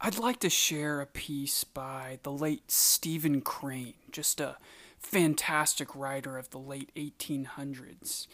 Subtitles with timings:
[0.00, 4.58] I'd like to share a piece by the late Stephen Crane, just a
[4.98, 8.26] fantastic writer of the late 1800s.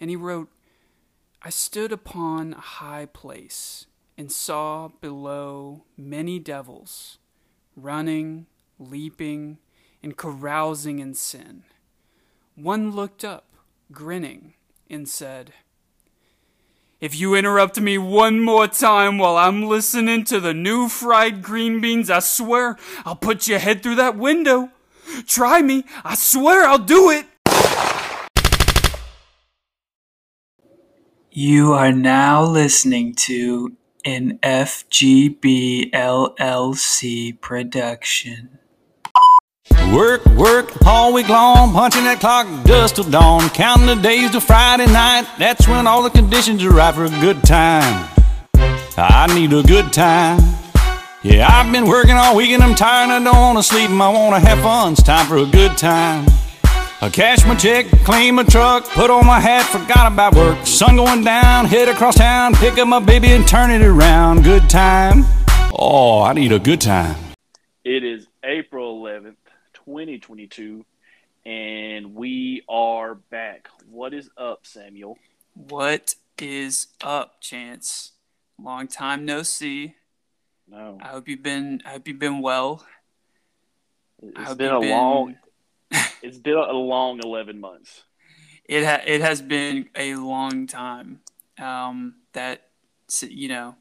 [0.00, 0.48] And he wrote,
[1.42, 3.86] I stood upon a high place
[4.16, 7.18] and saw below many devils,
[7.76, 8.46] running,
[8.78, 9.58] leaping,
[10.02, 11.64] and carousing in sin.
[12.54, 13.46] One looked up,
[13.90, 14.54] grinning,
[14.88, 15.52] and said,
[17.00, 21.80] If you interrupt me one more time while I'm listening to the new fried green
[21.80, 24.70] beans, I swear I'll put your head through that window.
[25.24, 27.26] Try me, I swear I'll do it.
[31.30, 38.58] You are now listening to an FGB LLC production.
[39.92, 44.40] Work, work, all week long, punching that clock dust till dawn, counting the days till
[44.40, 45.26] Friday night.
[45.38, 48.08] That's when all the conditions are right for a good time.
[48.96, 50.40] I need a good time.
[51.22, 53.10] Yeah, I've been working all week and I'm tired.
[53.10, 54.92] I don't wanna sleep and I wanna have fun.
[54.92, 56.26] It's time for a good time.
[57.00, 60.66] I cash my check, clean my truck, put on my hat, forgot about work.
[60.66, 64.42] Sun going down, head across town, pick up my baby and turn it around.
[64.42, 65.24] Good time.
[65.72, 67.16] Oh, I need a good time.
[67.84, 69.36] It is April 11th,
[69.88, 70.84] 2022,
[71.46, 73.68] and we are back.
[73.90, 75.16] What is up, Samuel?
[75.54, 78.12] What is up, Chance?
[78.62, 79.94] Long time no see.
[80.70, 81.80] No, I hope you've been.
[81.86, 82.84] I hope you've been well.
[84.22, 85.36] It's been a long.
[86.22, 88.02] it's been a long 11 months.
[88.66, 91.20] It ha- it has been a long time.
[91.58, 92.68] Um, that
[93.22, 93.76] you know,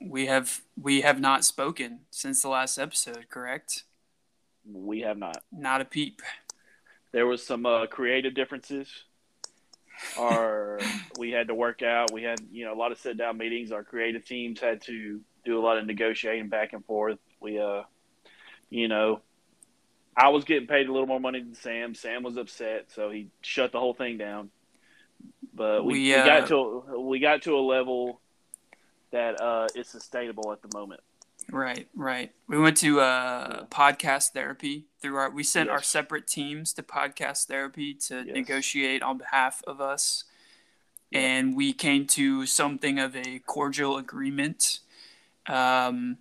[0.00, 3.26] we have we have not spoken since the last episode.
[3.28, 3.84] Correct?
[4.72, 5.42] We have not.
[5.52, 6.22] Not a peep.
[7.12, 8.88] There was some uh, creative differences.
[10.18, 10.78] Our
[11.18, 12.12] we had to work out.
[12.12, 13.72] We had you know a lot of sit down meetings.
[13.72, 17.18] Our creative teams had to do a lot of negotiating back and forth.
[17.40, 17.82] We uh,
[18.70, 19.20] you know,
[20.16, 21.94] I was getting paid a little more money than Sam.
[21.94, 24.50] Sam was upset, so he shut the whole thing down.
[25.52, 28.20] But we, We, we uh, got to we got to a level
[29.10, 31.00] that uh, is sustainable at the moment.
[31.50, 32.32] Right, right.
[32.48, 35.30] We went to uh, podcast therapy through our.
[35.30, 38.34] We sent our separate teams to podcast therapy to Yes.
[38.34, 40.24] negotiate on behalf of us,
[41.10, 41.20] Yeah.
[41.20, 44.80] and we came to something of a cordial agreement,
[45.46, 46.18] um,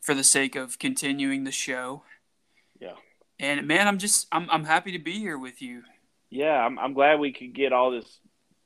[0.00, 2.02] for the sake of continuing the show.
[2.78, 2.94] Yeah.
[3.38, 5.82] And man, I'm just I'm I'm happy to be here with you.
[6.30, 8.18] Yeah, I'm I'm glad we could get all this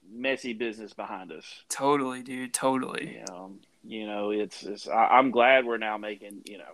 [0.06, 1.62] messy business behind us.
[1.68, 2.52] Totally, dude.
[2.52, 3.22] Totally.
[3.32, 6.72] Um, you know, it's, it's I, I'm glad we're now making you know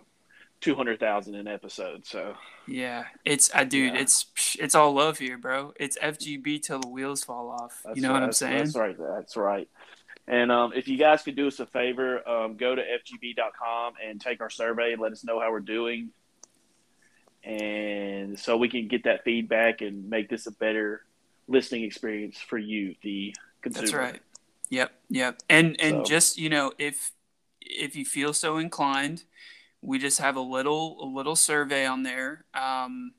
[0.61, 2.05] two hundred thousand an episode.
[2.05, 2.35] So
[2.67, 3.05] Yeah.
[3.25, 3.93] It's I dude.
[3.93, 4.01] Yeah.
[4.01, 4.25] It's
[4.59, 5.73] it's all love here, bro.
[5.77, 7.81] It's FGB till the wheels fall off.
[7.83, 8.57] that's you know what I'm saying?
[8.57, 8.95] That's right.
[8.97, 9.67] That's right.
[10.27, 14.21] And um, if you guys could do us a favor, um, go to fgb.com and
[14.21, 16.11] take our survey and let us know how we're doing,
[17.43, 21.03] and so we can get that feedback and make this a better
[21.47, 23.87] listening experience for you, the consumer.
[23.87, 24.21] That's right.
[24.71, 25.39] Yep, yep.
[25.49, 27.11] And and So- just you know, if
[27.61, 29.23] if you feel so inclined,
[29.81, 32.45] we just have a little a little survey on there.
[32.53, 33.13] Um,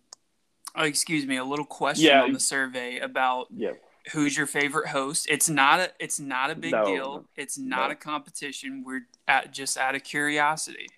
[0.74, 2.22] oh, excuse me, a little question Yeah.
[2.22, 3.72] on the survey about Yeah.
[4.12, 5.26] who's your favorite host.
[5.28, 7.28] It's not a it's not a big No, deal.
[7.36, 7.92] It's not no.
[7.92, 8.82] a competition.
[8.84, 10.88] We're at just out of curiosity.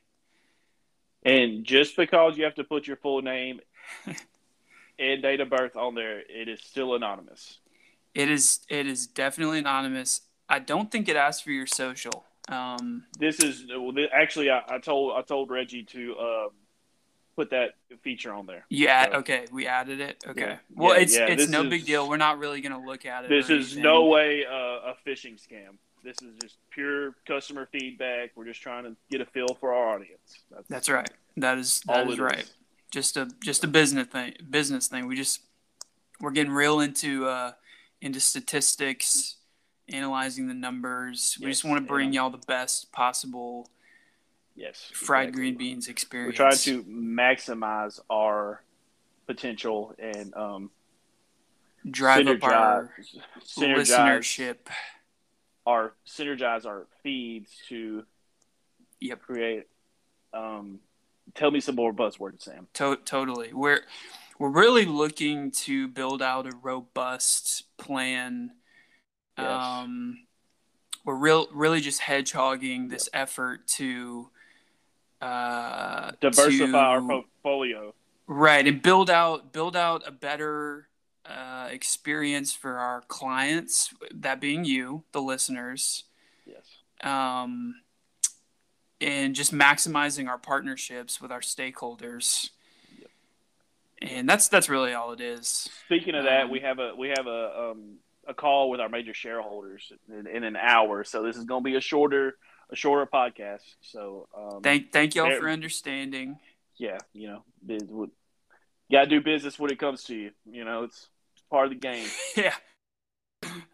[1.24, 3.60] And just because you have to put your full name
[4.98, 7.58] and date of birth on there, it is still anonymous.
[8.14, 10.20] It is it is definitely anonymous.
[10.48, 12.24] I don't think it asks for your social.
[12.48, 16.48] Um, This is well, actually I, I told I told Reggie to um,
[17.36, 17.70] put that
[18.02, 18.66] feature on there.
[18.88, 19.46] add So- okay.
[19.50, 20.22] We added it.
[20.26, 20.40] Okay.
[20.40, 20.56] Yeah.
[20.74, 22.08] Well, Yeah, it's yeah, it's this no is- big deal.
[22.08, 23.30] We're not really gonna look at it.
[23.30, 23.82] This is anything.
[23.84, 24.52] no way uh,
[24.92, 25.78] a phishing scam.
[26.02, 28.32] This is just pure customer feedback.
[28.34, 30.40] We're just trying to get a feel for our audience.
[30.50, 31.08] That's, That's right.
[31.38, 32.44] That is that is right.
[32.90, 34.34] Just a just a business thing.
[34.50, 35.06] Business thing.
[35.08, 35.40] We just
[36.20, 37.52] we're getting real into uh
[38.02, 39.33] into statistics,
[39.88, 41.36] analyzing the numbers.
[41.40, 43.68] We just want to bring y'all the best possible
[44.56, 45.40] Yes, fried exactly.
[45.40, 46.38] green beans experience.
[46.38, 48.62] We're trying to maximize our
[49.26, 50.70] potential and um,
[51.90, 52.92] drive up our
[53.44, 54.56] synergize listenership.
[55.66, 58.04] our synergize our feeds to
[59.00, 59.22] Yep.
[59.22, 59.64] create.
[60.32, 60.78] Um,
[61.34, 62.68] tell me some more buzzwords, Sam.
[62.74, 63.52] To- totally.
[63.52, 63.80] We're
[64.38, 68.52] we're really looking to build out a robust plan.
[69.38, 69.46] Yes.
[69.46, 70.26] Um,
[71.04, 74.30] we're real really just hedgehogging this effort to
[75.20, 77.94] uh, Diversify to- our portfolio.
[78.26, 80.88] right and build out build out a better
[81.26, 83.92] uh, experience for our clients.
[84.12, 86.04] That being you, the listeners.
[86.46, 86.64] Yes.
[87.02, 87.76] Um,
[89.00, 92.50] and just maximizing our partnerships with our stakeholders.
[92.98, 93.10] Yep.
[94.02, 95.68] And that's that's really all it is.
[95.86, 98.88] Speaking of that, Um, we have a we have a um, a call with our
[98.88, 101.04] major shareholders in, in an hour.
[101.04, 102.36] So this is going to be a shorter
[102.70, 103.62] a shorter podcast.
[103.80, 106.38] So um, Thank thank y'all for understanding.
[106.76, 108.10] yeah, you know, you
[108.90, 110.30] gotta do business when it comes to you.
[110.44, 112.08] You know, it's, it's part of the game.
[112.36, 112.54] yeah.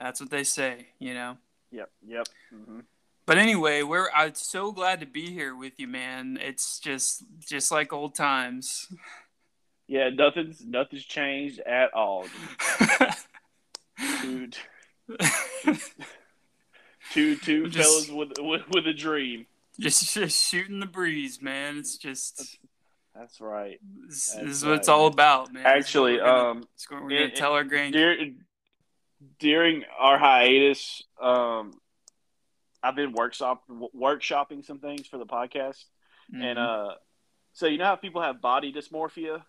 [0.01, 1.39] That's what they say, you know.
[1.71, 2.27] Yep, yep.
[2.51, 2.81] hmm
[3.27, 6.39] But anyway, we're I'm so glad to be here with you, man.
[6.41, 8.89] It's just just like old times.
[9.87, 12.27] Yeah, nothing's nothing's changed at all.
[17.13, 19.47] Two, two, two Just- fellas with, with with a dream.
[19.79, 21.79] just, just shooting the breeze, man.
[21.79, 22.59] It's just
[23.15, 23.81] That's right.
[24.07, 25.63] this, That's this is what it's all about, man.
[25.65, 27.95] This is what Actually, we're gonna- um, we're gonna it- tell our grand.
[27.95, 28.45] during
[29.39, 31.73] during our hiatus, um,
[32.83, 35.85] I've been workshop workshopping some things for the podcast,
[36.33, 36.91] and Mhm.
[36.93, 36.95] uh,
[37.53, 39.43] so you know how people have body dysmorphia.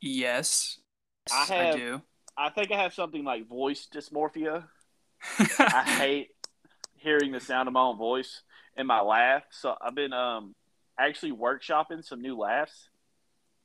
[0.00, 0.78] yes,
[1.32, 2.02] I I have- do.
[2.36, 4.64] I think I have something like voice dysmorphia.
[5.72, 6.30] I hate
[6.96, 8.42] hearing the sound of my own voice
[8.76, 9.44] and my laugh.
[9.50, 10.54] So I've been um
[10.98, 12.88] actually workshopping some new laughs.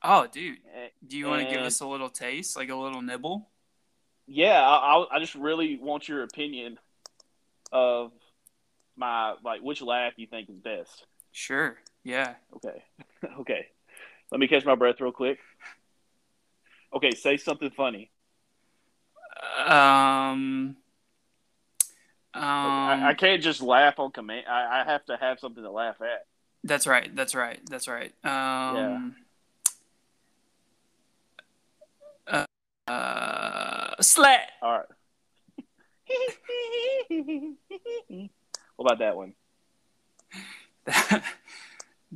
[0.03, 0.59] oh, dude,
[1.05, 3.49] do you want to give us a little taste, like a little nibble?
[4.27, 6.79] Yeah, I, I I just really want your opinion
[7.71, 8.11] of
[8.95, 11.05] my like which laugh you think is best.
[11.31, 11.77] Sure.
[12.03, 12.35] Yeah.
[12.55, 12.83] Okay,
[13.39, 13.67] okay.
[14.31, 15.39] Let me catch my breath real quick.
[16.93, 18.11] Okay, say something funny.
[19.67, 20.77] Um.
[22.33, 22.43] Um.
[22.43, 24.45] I, I can't just laugh on command.
[24.47, 26.25] I, I have to have something to laugh at.
[26.63, 27.15] That's right.
[27.15, 27.59] That's right.
[27.69, 28.13] That's right.
[28.23, 29.15] Um,
[32.27, 32.45] yeah.
[32.87, 34.49] Uh, uh, slat.
[34.61, 34.85] All right.
[38.75, 39.33] what about that one?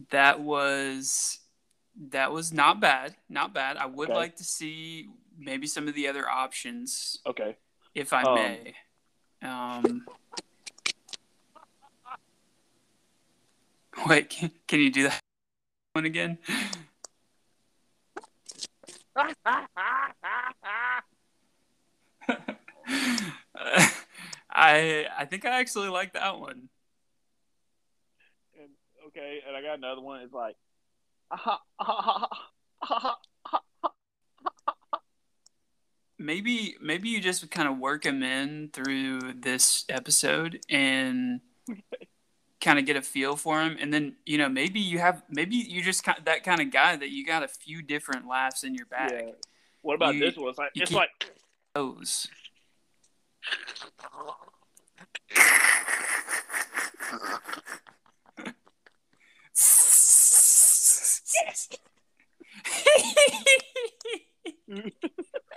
[0.09, 1.39] that was
[2.09, 3.15] that was not bad.
[3.29, 3.77] Not bad.
[3.77, 4.17] I would Okay.
[4.17, 5.09] like to see
[5.41, 7.57] maybe some of the other options, Okay.
[7.93, 8.75] if I Um, may.
[9.41, 10.05] Um.
[14.07, 15.19] Wait, can, can you do that
[15.93, 16.37] one again?
[24.53, 26.69] I I think I actually like that one.
[28.59, 28.69] And,
[29.07, 30.21] okay, and I got another one.
[30.21, 30.55] It's like,
[36.21, 41.41] Maybe maybe you just kind of work them in through this episode and
[42.61, 45.55] kind of get a feel for them, and then you know maybe you have maybe
[45.55, 48.75] you just kind that kind of guy that you got a few different laughs in
[48.75, 49.11] your bag.
[49.13, 49.31] yeah.
[49.81, 50.49] What about You- this one?
[50.49, 51.09] It's like, it's like,
[51.73, 52.27] Those.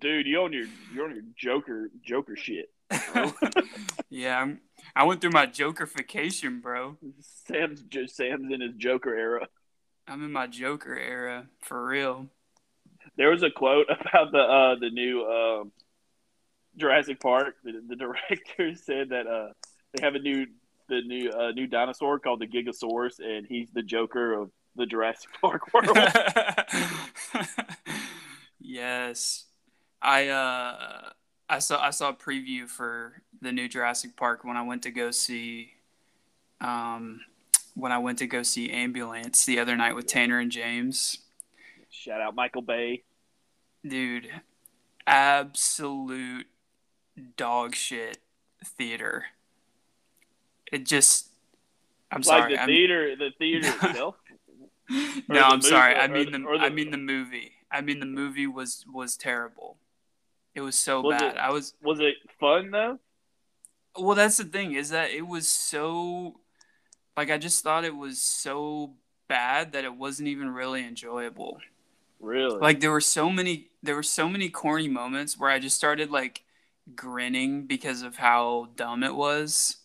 [0.00, 2.70] dude, you on your you're on your Joker Joker shit.
[4.10, 4.60] yeah, I'm,
[4.94, 6.96] I went through my Jokerfication, bro.
[7.20, 9.48] Sam's just Sam's in his Joker era.
[10.06, 12.26] I'm in my Joker era for real.
[13.16, 15.72] There was a quote about the uh, the new um,
[16.76, 17.56] Jurassic Park.
[17.64, 19.52] The, the director said that uh,
[19.92, 20.46] they have a new
[20.88, 25.30] the new uh, new dinosaur called the Gigasaurus, and he's the Joker of the Jurassic
[25.40, 25.96] Park world.
[28.60, 29.44] yes,
[30.02, 31.10] I uh,
[31.48, 34.90] I saw I saw a preview for the new Jurassic Park when I went to
[34.90, 35.72] go see,
[36.60, 37.20] um,
[37.74, 41.18] when I went to go see Ambulance the other night with Tanner and James.
[41.90, 43.02] Shout out Michael Bay.
[43.86, 44.28] Dude,
[45.06, 46.46] absolute
[47.36, 48.18] dog shit
[48.64, 49.26] theater.
[50.72, 51.28] It just,
[52.10, 52.52] I'm like sorry.
[52.54, 54.16] the I'm- theater, the theater itself.
[55.28, 55.94] no, I'm sorry.
[55.94, 57.52] I mean the, the- I mean the movie.
[57.70, 59.78] I mean the movie was was terrible.
[60.54, 61.34] It was so Was bad.
[61.34, 62.98] it- I was Was it fun though?
[63.98, 64.14] well.
[64.16, 66.40] That's the thing is that it was so
[67.16, 68.94] like I just thought it was so
[69.28, 71.58] bad that it wasn't even really enjoyable.
[72.20, 72.58] Really?
[72.58, 76.10] Like there were so many there were so many corny moments where I just started
[76.10, 76.42] like
[76.94, 79.78] grinning because of how dumb it was.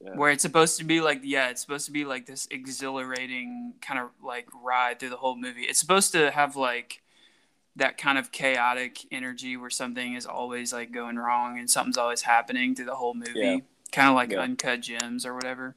[0.00, 0.16] Yeah.
[0.16, 3.98] Where it's supposed to be like yeah, it's supposed to be like this exhilarating kind
[4.00, 5.62] of like ride through the whole movie.
[5.62, 7.02] It's supposed to have like
[7.76, 12.22] that kind of chaotic energy where something is always like going wrong and something's always
[12.22, 13.32] happening through the whole movie.
[13.34, 13.56] Yeah.
[13.92, 14.40] Kind of like Yeah.
[14.40, 15.76] uncut gems or whatever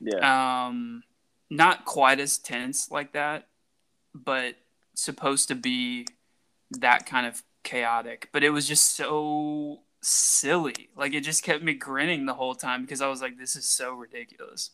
[0.00, 0.66] yeah.
[0.66, 1.02] um
[1.50, 3.46] not quite as tense like that
[4.14, 4.56] but
[4.94, 6.06] supposed to be
[6.70, 10.90] that kind of chaotic but it was just so silly.
[10.96, 13.64] Like it just kept me grinning the whole time because I was like, this is
[13.64, 14.70] so ridiculous.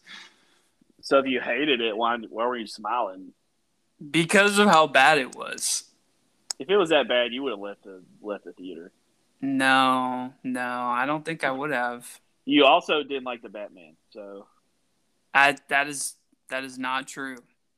[1.01, 3.33] So if you hated it, why why were you smiling?
[4.11, 5.85] Because of how bad it was.
[6.59, 8.91] If it was that bad, you would have left the left the theater.
[9.41, 12.21] No, no, I don't think I would have.
[12.45, 14.47] You also didn't like the Batman, so
[15.33, 16.15] I that is
[16.49, 17.37] that is not true.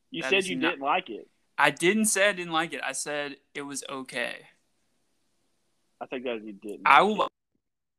[0.09, 1.27] you That said you not- didn't like it.
[1.57, 2.81] I didn't say I didn't like it.
[2.83, 4.47] I said it was okay.
[5.99, 6.81] I think that you didn't.
[6.85, 7.27] I will.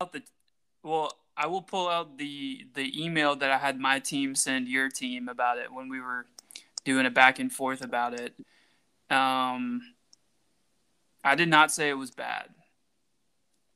[0.03, 0.23] Out the
[0.83, 4.89] well, I will pull out the the email that I had my team send your
[4.91, 6.27] team about it when we were
[6.85, 8.35] doing a back and forth about it.
[9.11, 9.81] Um
[11.25, 12.49] I did not say it was bad.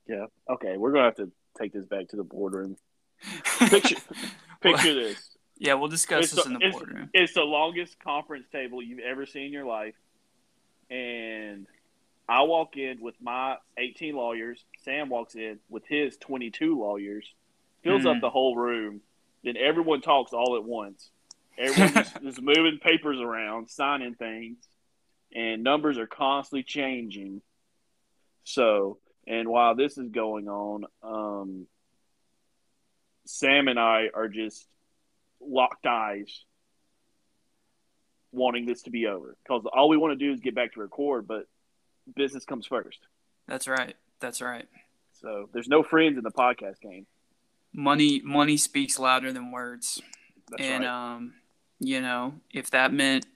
[0.08, 0.26] Yeah.
[0.50, 2.76] Okay, we're gonna have to take this back to the boardroom.
[3.70, 3.96] Picture,
[4.60, 5.36] picture this.
[5.58, 7.10] yeah, we'll discuss It's this the- in the it's- boardroom.
[7.14, 9.94] It's the longest conference table you've ever seen in your life,
[10.90, 11.66] and
[12.28, 14.64] I walk in with my 18 lawyers.
[14.82, 17.32] Sam walks in with his 22 lawyers,
[17.82, 18.16] fills Mhm.
[18.16, 19.02] up the whole room.
[19.44, 21.10] Then everyone talks all at once.
[21.56, 24.58] Everyone just is moving papers around, signing things,
[25.32, 27.42] and numbers are constantly changing.
[28.44, 31.68] So, and while this is going on, um,
[33.24, 34.68] Sam and I are just
[35.40, 36.44] locked eyes,
[38.32, 40.80] wanting this to be over because all we want to do is get back to
[40.80, 41.46] record, but
[42.14, 42.98] business comes first.
[43.48, 43.94] That's right.
[44.20, 44.66] That's right.
[45.12, 47.06] So there's no friends in the podcast game.
[47.72, 50.00] Money money speaks louder than words.
[50.50, 51.14] That's and right.
[51.14, 51.34] um,
[51.80, 53.26] you know, if that meant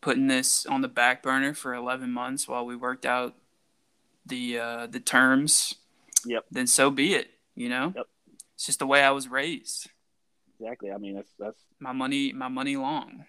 [0.00, 3.34] putting this on the back burner for 11 months while we worked out
[4.26, 5.74] the uh, the terms,
[6.26, 6.44] Yep.
[6.50, 7.28] then so be it.
[7.54, 8.06] You know, Yep.
[8.54, 9.88] it's just the way I was raised.
[10.58, 10.90] exactly.
[10.90, 13.26] I mean, that's that's My money, my money long.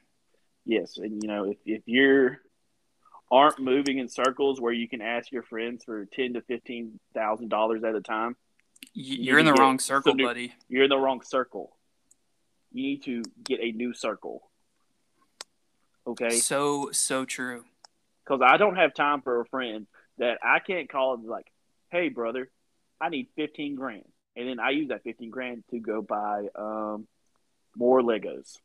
[0.66, 2.40] yes, and you know, if if you're
[3.32, 7.50] aren't moving in circles where you can ask your friends for ten to fifteen thousand
[7.50, 8.36] dollars at a time,
[8.96, 10.53] Y- You You're in the wrong circle, new- buddy.
[10.70, 11.75] you're in the wrong circle.
[12.72, 14.50] You need to get a new circle.
[16.08, 16.29] Okay.
[16.39, 17.63] So so true.
[18.24, 21.48] because I don't have time for a friend that I can't call and be like,
[21.89, 22.50] "Hey, brother,
[23.01, 24.05] I need fifteen grand,"
[24.36, 27.08] and then I use that fifteen grand to go buy um,
[27.75, 28.60] more Legos.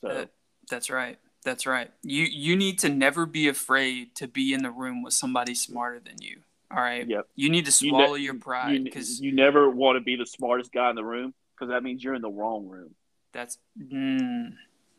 [0.00, 0.26] So Uh,
[0.70, 1.18] That's right.
[1.48, 1.90] That's right.
[2.02, 5.98] You you need to never be afraid to be in the room with somebody smarter
[5.98, 6.40] than you.
[6.70, 7.08] All right.
[7.08, 7.26] Yep.
[7.36, 10.14] You need to You ne- swallow your pride you, because you never want to be
[10.14, 12.94] the smartest guy in the room because that means you're in the wrong room.
[13.32, 14.52] that's mm,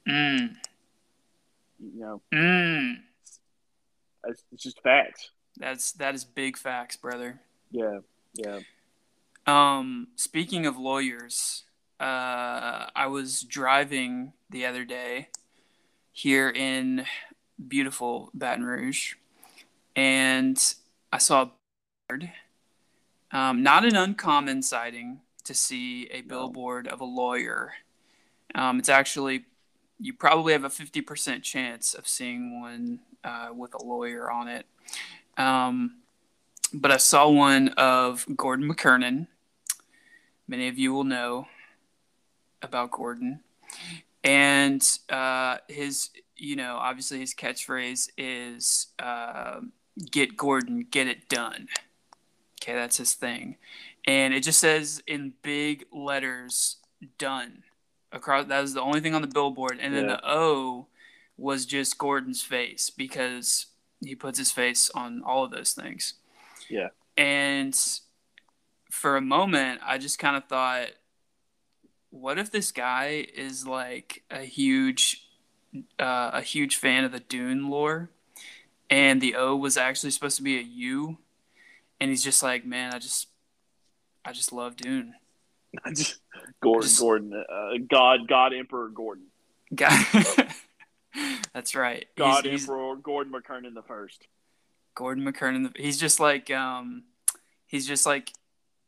[0.08, 0.50] mm,
[1.77, 2.96] You know, mm.
[4.25, 5.29] it's, it's just facts.
[5.58, 7.41] That's that is big facts, brother.
[7.70, 8.00] Yeah,
[8.34, 8.62] yeah.
[9.46, 11.63] Um, speaking of lawyers,
[12.00, 15.27] uh, I was driving the other day
[16.20, 17.06] here in
[17.70, 19.16] beautiful Baton Rouge,
[19.96, 20.62] and
[21.14, 21.52] I saw a
[22.10, 22.32] billboard.
[23.32, 27.72] Um, not an uncommon sighting to see a billboard of a lawyer.
[28.54, 29.46] Um, it's actually
[29.98, 34.50] you probably have a fifty percent chance of seeing one uh, with a lawyer on
[34.50, 34.66] it.
[35.38, 36.02] Um,
[36.74, 39.28] but I saw one of Gordon McKernan.
[40.50, 41.48] Many of you will know
[42.62, 43.40] about Gordon.
[44.24, 49.62] And uh, his, you know, obviously his catchphrase is uh,
[50.12, 51.68] get Gordon, get it done.
[52.62, 53.56] Okay, that's his thing.
[54.06, 56.78] And it just says in big letters,
[57.18, 57.64] done.
[58.12, 59.80] Across that was the only thing on the billboard.
[59.80, 60.16] And then Yeah.
[60.16, 60.88] the O
[61.38, 63.68] was just Gordon's face because
[64.04, 66.16] he puts his face on all of those things.
[66.70, 66.90] Yeah.
[67.16, 67.78] And
[68.90, 70.88] for a moment, I just kind of thought,
[72.12, 75.28] what if this guy is like a huge,
[76.00, 78.10] uh, a huge fan of the Dune lore,
[78.89, 81.18] and the O was actually supposed to be a U,
[82.00, 83.28] and he's just like, man, I just,
[84.25, 85.13] I just love Dune.
[86.62, 89.25] Gordon, Just- Gordon, uh, God, God, Emperor Gordon,
[89.75, 90.06] God,
[91.54, 92.06] That's right.
[92.18, 94.28] God, he's- Emperor Gordon McKernan the first.
[94.96, 95.78] Gordon McKernan.
[95.78, 97.04] He's just like um,
[97.68, 98.32] he's just like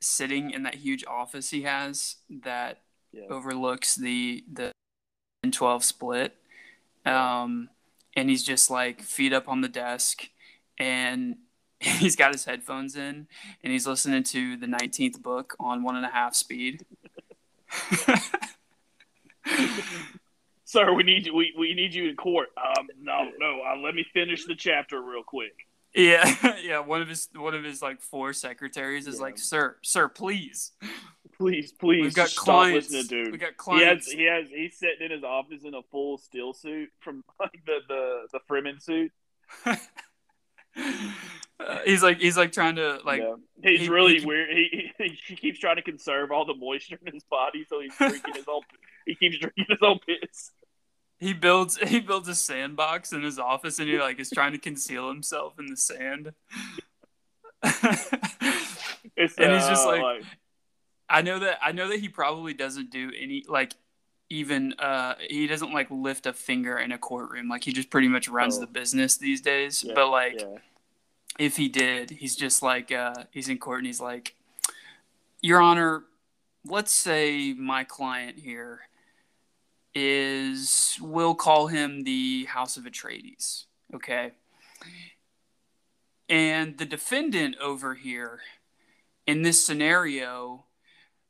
[0.02, 2.80] sitting in that huge office he has that
[3.14, 3.26] Yeah.
[3.30, 4.72] overlooks the the
[5.52, 6.36] 12 split.
[7.06, 7.70] Um,
[8.16, 10.30] and he's just like feet up on the desk,
[10.78, 11.36] and
[11.80, 13.28] he's got his headphones in,
[13.64, 16.86] and he's listening to the 19th book on one and a half speed.
[20.66, 21.36] Sir, we need you.
[21.36, 22.50] We, we need you in court.
[22.58, 23.62] Um, no, no.
[23.68, 25.54] Uh, let me finish the chapter real quick.
[25.94, 26.80] yeah, yeah.
[26.80, 29.22] One of his one of his like four secretaries is Yeah.
[29.22, 30.72] like, "Sir, sir, please."
[31.42, 32.92] Please, please, We've got stop clients.
[32.92, 33.32] listening, dude.
[33.32, 36.88] We got He has, he has, he's sitting in his office in a full stillsuit
[37.00, 39.12] from like the the the Fremen suit.
[39.66, 39.76] Uh,
[41.86, 43.34] he's like he's like trying to like yeah.
[43.64, 44.50] he's he- really he- weird.
[44.56, 47.96] He, he he keeps trying to conserve all the moisture in his body, so he's
[47.98, 48.62] drinking his own.
[49.08, 50.52] He keeps drinking his own piss.
[51.20, 54.60] he builds he builds a sandbox in his office and he like is trying to
[54.60, 56.34] conceal himself in the sand.
[57.64, 57.74] And
[59.18, 59.36] he's
[59.68, 60.24] just uh, like-
[61.12, 63.74] I know that I know that he probably doesn't do any like
[64.30, 68.08] even uh he doesn't like lift a finger in a courtroom like he just pretty
[68.08, 68.62] much runs Oh.
[68.62, 70.56] the business these days Yeah, but like yeah.
[71.38, 74.36] if he did he's just like uh he's in court and he's like
[75.42, 76.04] your honor
[76.66, 78.80] let's say my client here
[79.94, 84.32] is we'll call him the house of atreides okay
[86.30, 88.40] and the defendant over here
[89.28, 90.64] in this scenario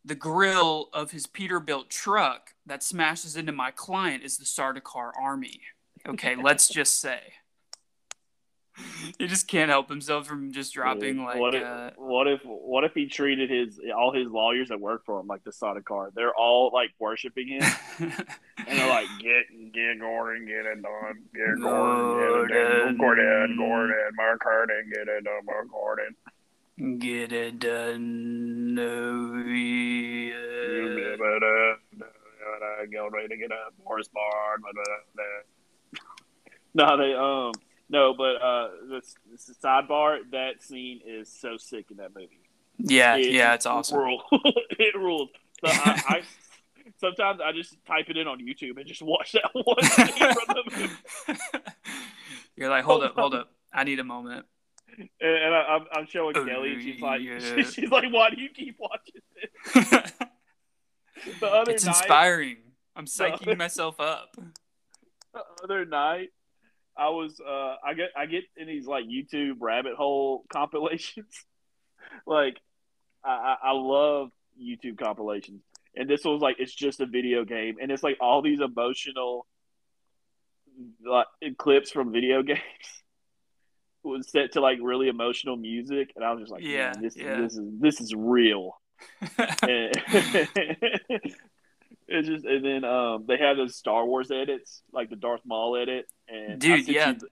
[0.03, 5.61] the grill of his Peterbilt truck that smashes into my client is the Sardaukar army.
[6.07, 7.33] Okay, let's just say.
[9.19, 12.39] He just can't help himself from just dropping Dude, like what if, uh, what if
[12.45, 16.13] what if he treated his all his lawyers that work for him like the Sardaukar?
[16.15, 17.63] They're all like worshiping him,
[17.99, 23.57] and they're like, "Get get Gordon, get it done, get Gordon, get it done, Gordon,
[23.57, 26.15] Gordon, Mark Harding, get it done, Mark Gordon."
[26.99, 28.75] Get it done.
[32.91, 34.63] Go ready to get up, horse barn.
[36.73, 37.51] No, they um
[37.91, 40.19] no, but uh, this, this sidebar.
[40.31, 42.39] That scene is so sick in that movie.
[42.77, 43.97] yeah, It yeah, it's awesome.
[43.97, 44.23] Rule.
[44.31, 45.29] it rules.
[45.63, 46.21] So I, I
[46.97, 50.35] sometimes I just type it in on YouTube and just watch that one scene from
[50.47, 51.39] the movie.
[52.55, 53.51] You're like, hold Hold up, hold up.
[53.73, 54.45] I need a moment.
[54.97, 56.73] And, and I, I'm, I'm showing Oh, Kelly.
[56.73, 57.39] and She's like, yeah.
[57.63, 60.11] she's like, why do you keep watching this?
[61.39, 62.57] The other it's night, inspiring.
[62.95, 63.55] I'm psyching No.
[63.55, 64.35] myself up.
[65.33, 66.29] the other night
[66.97, 71.45] I was uh I get I get in these like YouTube rabbit hole compilations.
[72.25, 72.57] like
[73.23, 73.29] I,
[73.63, 75.61] I I love YouTube compilations.
[75.95, 79.45] And this was like it's just a video game and it's like all these emotional
[81.05, 82.59] like clips from video games
[84.03, 87.39] was set to like really emotional music and I was just like, Yeah, this yeah.
[87.41, 88.79] this is this is real.
[89.63, 89.93] And-
[92.07, 95.75] it's just and then um they had those Star Wars edits, like the Darth Maul
[95.77, 97.07] edit, and I Dude, sent yeah.
[97.09, 97.27] you the-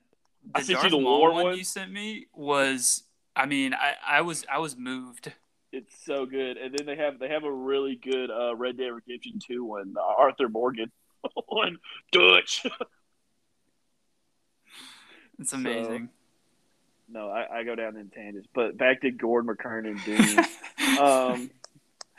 [0.54, 1.56] I sent you the Maul war one one.
[1.58, 3.02] you sent me was
[3.36, 5.32] I mean, I, I was I was moved.
[5.72, 6.56] it's so good.
[6.56, 9.92] And then they have they have a really good uh, Red Dead Redemption two one,
[9.92, 10.90] the Arthur Morgan
[11.46, 11.76] one,
[12.10, 12.64] Dutch.
[15.38, 16.08] It's So- amazing.
[17.12, 20.38] No, I, I go down in tangents, but back to Gordon McKernan Dune.
[21.00, 21.50] um,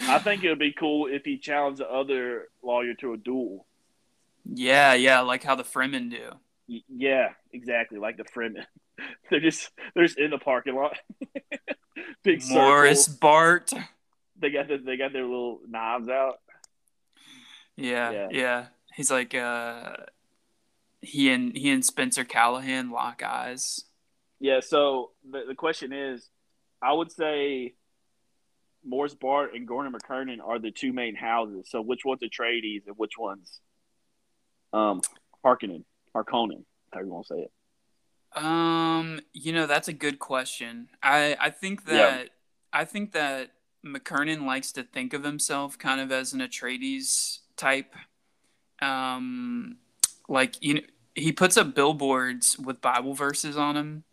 [0.01, 3.65] I think it would be cool if he challenged the other lawyer to a duel.
[4.45, 6.31] yeah, yeah, like how the Fremen do.
[6.67, 8.65] Y- Yeah, exactly, like the Fremen.
[9.29, 10.97] they're just they're just in the parking lot.
[12.23, 13.17] Big Morris circle.
[13.21, 13.71] Bart.
[14.39, 16.39] They got the, they got their little knives out.
[17.77, 18.27] Yeah, Yeah.
[18.31, 18.65] yeah.
[18.95, 19.93] He's like uh
[21.01, 23.85] he and he and Spencer Calahan lock eyes.
[24.41, 24.59] Yeah.
[24.59, 26.27] So the the question is,
[26.81, 27.75] I would say
[28.83, 31.67] Morris Bart and Gordon McKernan are the two main houses.
[31.69, 33.61] So which one's Atreides and which one's
[34.73, 35.01] um
[35.45, 35.83] Harkonnen,
[36.15, 37.51] Harkonnen, however you want to say it.
[38.43, 40.89] Um, you know, that's a good question.
[41.03, 42.29] I I think that
[42.73, 43.51] I think that
[43.85, 47.93] McKernan likes to think of himself kind of as an Atreides type.
[48.81, 49.77] Um,
[50.27, 50.81] like you know,
[51.13, 54.03] he puts up billboards with Bible verses on them.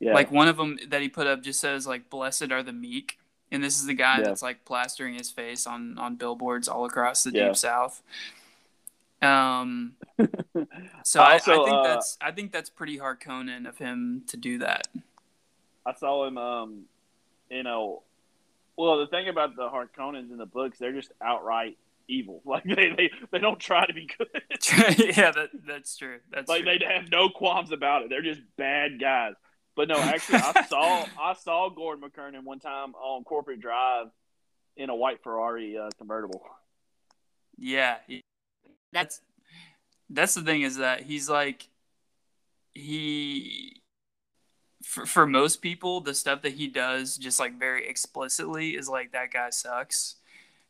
[0.00, 0.14] Yeah.
[0.14, 3.18] Like one of them that he put up just says like "Blessed are the meek,"
[3.52, 4.24] and this is the guy Yeah.
[4.24, 7.48] that's like plastering his face on on billboards all across the Yeah.
[7.48, 8.02] deep south.
[9.22, 9.92] Um,
[11.04, 14.36] so I I, I think uh, that's I think that's pretty Harkonnen of him to
[14.36, 14.88] do that.
[15.84, 16.82] I saw him, um,
[17.50, 18.02] you know.
[18.76, 21.76] Well, the thing about the Harkonnens in the books, they're just outright
[22.08, 22.40] evil.
[22.46, 24.28] Like they they, they don't try to be good.
[25.16, 26.20] yeah, that that's true.
[26.32, 26.78] That's like true.
[26.78, 28.08] they have no qualms about it.
[28.08, 29.34] They're just bad guys.
[29.80, 34.08] But no, actually, I saw I saw Gordon McKernan one time on Corporate Drive
[34.76, 36.42] in a white Ferrari uh, convertible.
[37.56, 37.96] Yeah,
[38.92, 39.22] that's
[40.10, 41.68] that's the thing is that he's like
[42.74, 43.80] he
[44.82, 49.12] for for most people the stuff that he does just like very explicitly is like
[49.12, 50.16] that guy sucks.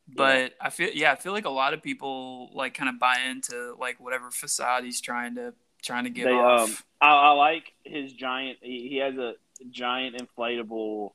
[0.07, 3.16] But I feel yeah, I feel like a lot of people like kind of buy
[3.29, 6.69] into like whatever facade he's trying to trying to get They, off.
[6.71, 8.59] um, I, I like his giant.
[8.62, 9.35] He, he has a
[9.71, 11.12] giant inflatable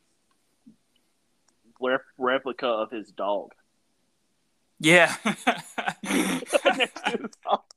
[1.79, 3.51] rep- replica of his dog.
[4.79, 5.15] yeah.
[6.03, 6.43] His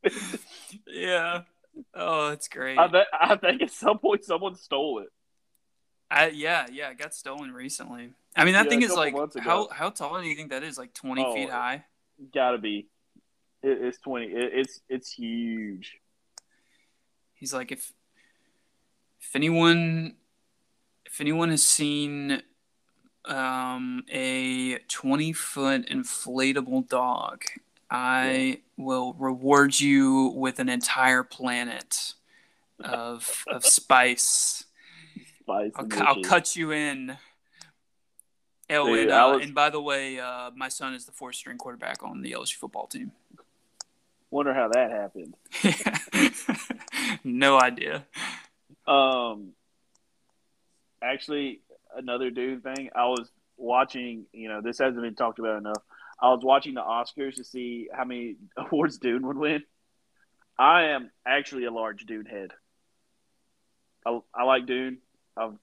[0.87, 1.43] yeah.
[1.95, 2.79] Oh, it's great.
[2.79, 5.09] I, bet, I think at some point someone stole it.
[6.11, 8.11] I, yeah, yeah, it got stolen recently.
[8.35, 10.79] I mean, that Yeah, thing is like how how tall do you think that is?
[10.79, 11.85] Like twenty Oh, feet high.
[12.33, 12.87] Gotta be.
[13.63, 14.27] It, it's twenty.
[14.27, 15.99] It, it's it's huge.
[17.39, 17.93] He's like if
[19.21, 20.17] if anyone
[21.07, 22.43] if anyone has seen
[23.25, 27.45] um, a twenty foot inflatable dog,
[27.91, 32.15] I will reward you with an entire planet
[32.81, 34.65] of of spice.
[35.41, 37.17] Spice I'll, I'll cut you in.
[38.71, 41.57] Oh, and, uh, was- and by the way, uh, my son is the fourth string
[41.57, 43.13] quarterback on the LSU football team.
[44.31, 45.35] Wonder how that happened.
[47.25, 48.05] no idea.
[48.87, 49.53] Um,
[51.03, 51.61] actually,
[51.97, 52.91] another dude thing.
[52.95, 54.27] I was watching.
[54.33, 55.83] You know, this hasn't been talked about enough.
[56.21, 59.63] I was watching the Oscars to see how many awards Dune would win.
[60.59, 62.51] I am actually a large Dune head.
[64.05, 64.99] I, I like Dune.
[65.37, 65.55] I've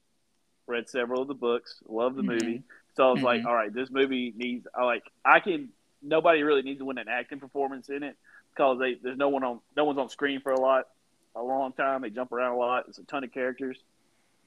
[0.68, 1.76] read several of the books.
[1.88, 2.26] Love the Mhm.
[2.28, 2.64] movie.
[2.96, 3.46] So I was like, Mhm.
[3.46, 4.66] all right, this movie needs.
[4.74, 5.04] I like.
[5.24, 5.70] I can.
[6.02, 8.16] Nobody really needs to win an acting performance in it
[8.56, 10.86] because they there's no one on no one's on screen for a lot
[11.36, 12.02] a long time.
[12.02, 12.86] They jump around a lot.
[12.88, 13.78] It's a ton of characters.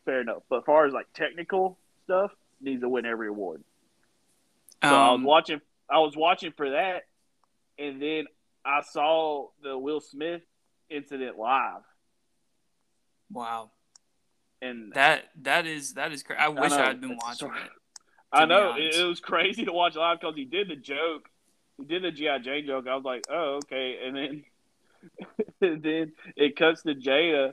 [0.04, 0.42] Fair enough.
[0.48, 3.62] But as far as like technical stuff, needs to win every award.
[4.82, 5.60] So I was Um, watching.
[5.90, 7.06] I was watching for that,
[7.78, 8.26] and then
[8.64, 10.42] I saw the Will Smith
[10.90, 11.82] incident live,
[13.30, 13.70] wow,
[14.62, 16.40] and that that is that is crazy.
[16.40, 17.70] I wish know, I had been watching it.
[18.32, 21.28] I know it, it was crazy to watch live because he did the joke.
[21.78, 22.86] He did the GI Jane joke.
[22.88, 24.44] I was like, oh okay, and then
[25.60, 27.52] and then it cuts to Jada,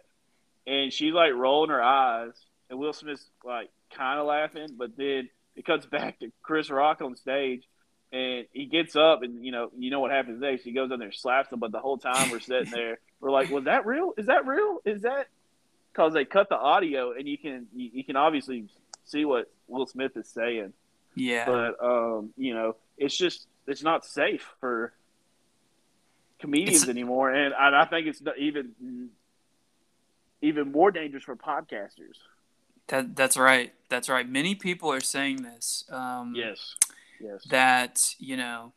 [0.67, 2.33] and she's like rolling her eyes,
[2.69, 7.01] and Will Smith's like kind of laughing, but then it cuts back to Chris Rock
[7.01, 7.63] on stage,
[8.11, 10.63] and he gets up, and you know, you know what happens next.
[10.63, 13.31] He goes in there, and slaps him, but the whole time we're sitting there, we're
[13.31, 14.13] like, was that real?
[14.17, 14.79] Is that real?
[14.85, 15.27] Is that?
[15.91, 18.65] Because they cut the audio, and you can you, you can obviously
[19.05, 20.73] see what Will Smith is saying
[21.15, 24.93] Yeah, but um, you know, it's just it's not safe for
[26.39, 29.09] comedians It's- anymore, and, and I think it's even
[30.41, 32.17] even more dangerous for podcasters.
[32.87, 33.73] that that's right.
[33.89, 34.27] That's right.
[34.27, 35.85] Many people are saying this.
[35.89, 36.75] Um, Yes,
[37.19, 38.73] yes, that you know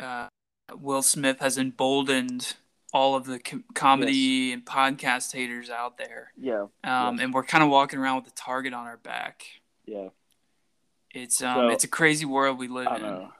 [0.00, 0.28] uh,
[0.74, 2.54] Will Smith has emboldened
[2.92, 7.24] all of the com- comedy and podcast haters out there, yeah, um, Yes.
[7.24, 9.44] and we're kind of walking around with a target on our back.
[9.86, 10.08] yeah.
[11.12, 13.02] It's um, So- it's a crazy world we live I in.
[13.02, 13.32] know.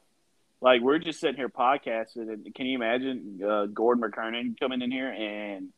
[0.61, 4.90] Like we're just sitting here podcasting, and can you imagine uh, Gordon McKernan coming in
[4.90, 5.69] here and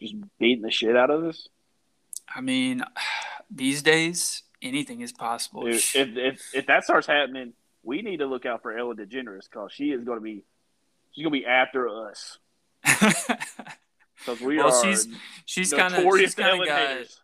[0.00, 1.48] just beating the shit out of us?
[2.34, 2.82] I mean,
[3.50, 5.64] these days anything is possible.
[5.64, 9.48] Dude, if, if if that starts happening, we need to look out for Ellen DeGeneres
[9.50, 10.44] because she is going to be
[11.12, 12.38] she's going to be after us
[12.84, 15.08] because we Well, are she's
[15.44, 17.21] she's kind of she's kind of got haters.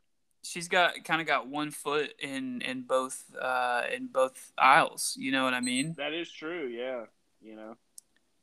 [0.49, 5.15] She's got kind of got one foot in in both uh in both aisles.
[5.19, 5.95] You know what I mean?
[5.99, 6.67] That is true.
[6.69, 7.05] Yeah,
[7.43, 7.77] you know.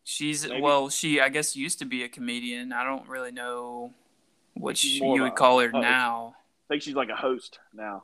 [0.04, 0.62] She's Maybe.
[0.62, 2.72] well, she I guess used to be a comedian.
[2.72, 3.92] I don't really know
[4.54, 6.36] what she, you would call her now.
[6.70, 8.04] I think she's like a host now.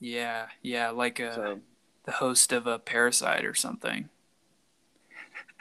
[0.00, 1.60] Yeah, yeah, like a, So
[2.04, 4.08] the host of a Parasite or something.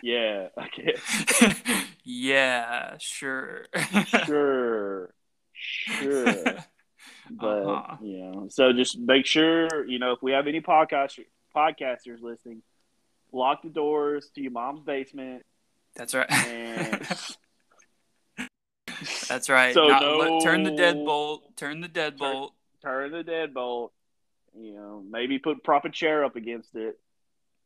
[0.02, 1.86] yeah, I guess.
[2.04, 3.66] yeah, sure.
[4.06, 5.14] sure,
[5.54, 6.66] sure.
[7.40, 7.98] But Uh-huh.
[8.02, 11.20] you know, so just make sure you know if we have any podcast
[11.56, 12.62] podcasters listening,
[13.32, 15.44] lock the doors to your mom's basement
[15.96, 16.30] That's right.
[16.32, 17.08] and
[19.28, 19.74] That's right.
[19.74, 21.56] So Not- no- turn the deadbolt.
[21.56, 22.52] Turn the deadbolt.
[22.84, 23.90] turn the deadbolt.
[24.58, 27.00] You know, maybe put prop a chair up against it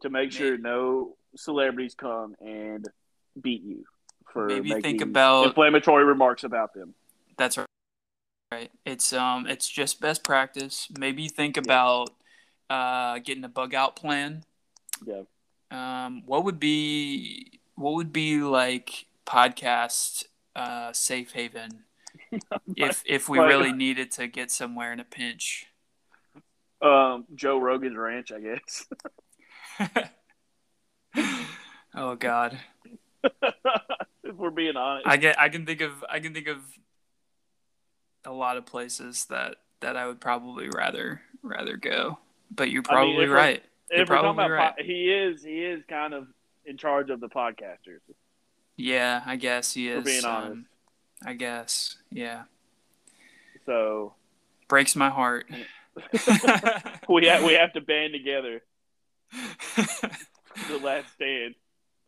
[0.02, 2.88] to make sure no celebrities come and
[3.42, 3.84] beat you
[4.32, 6.94] for Maybe think about- inflammatory remarks about them.
[7.38, 7.68] That's right.
[8.56, 8.72] Right.
[8.86, 10.88] It's um it's just best practice.
[10.98, 12.12] Maybe think about
[12.70, 14.46] uh getting a bug out plan.
[15.06, 15.24] Yeah.
[15.72, 20.24] Um what would be what would be like podcast
[20.56, 21.84] uh safe haven
[22.78, 25.66] if if we really needed to get somewhere in a pinch.
[26.82, 28.86] Um, Joe Rogan's Ranch, I guess.
[31.96, 32.58] oh god.
[34.24, 35.08] if we're being honest.
[35.08, 36.60] I get I can think of I can think of
[38.26, 42.20] a lot of places that that I would probably rather rather go.
[42.52, 43.64] But you're I mean, probably right.
[43.92, 44.78] You're if we're talking probably about, right.
[44.78, 46.28] po- he is he is kind of
[46.66, 48.00] in charge of the podcasters.
[48.78, 50.04] Yeah, I guess he For is.
[50.04, 50.52] being honest.
[50.52, 50.66] um,
[51.26, 51.96] I guess.
[52.12, 52.44] Yeah.
[53.66, 54.14] So
[54.68, 55.48] Breaks my heart.
[57.10, 58.62] we have we have to band together.
[60.68, 61.56] The last stand.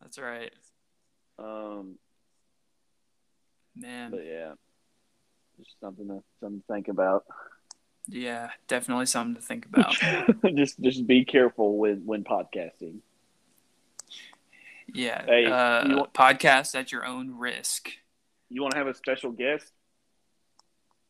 [0.00, 0.52] That's right.
[1.38, 1.96] Um,
[3.80, 4.10] Man.
[4.10, 4.52] but yeah.
[5.58, 7.24] Just something to something to think about.
[8.06, 9.94] Yeah, definitely something to think about.
[10.54, 13.00] just just be careful when when podcasting.
[14.94, 17.90] Yeah, Hey, uh, want- podcast at your own risk.
[18.48, 19.70] You want to have a special guest?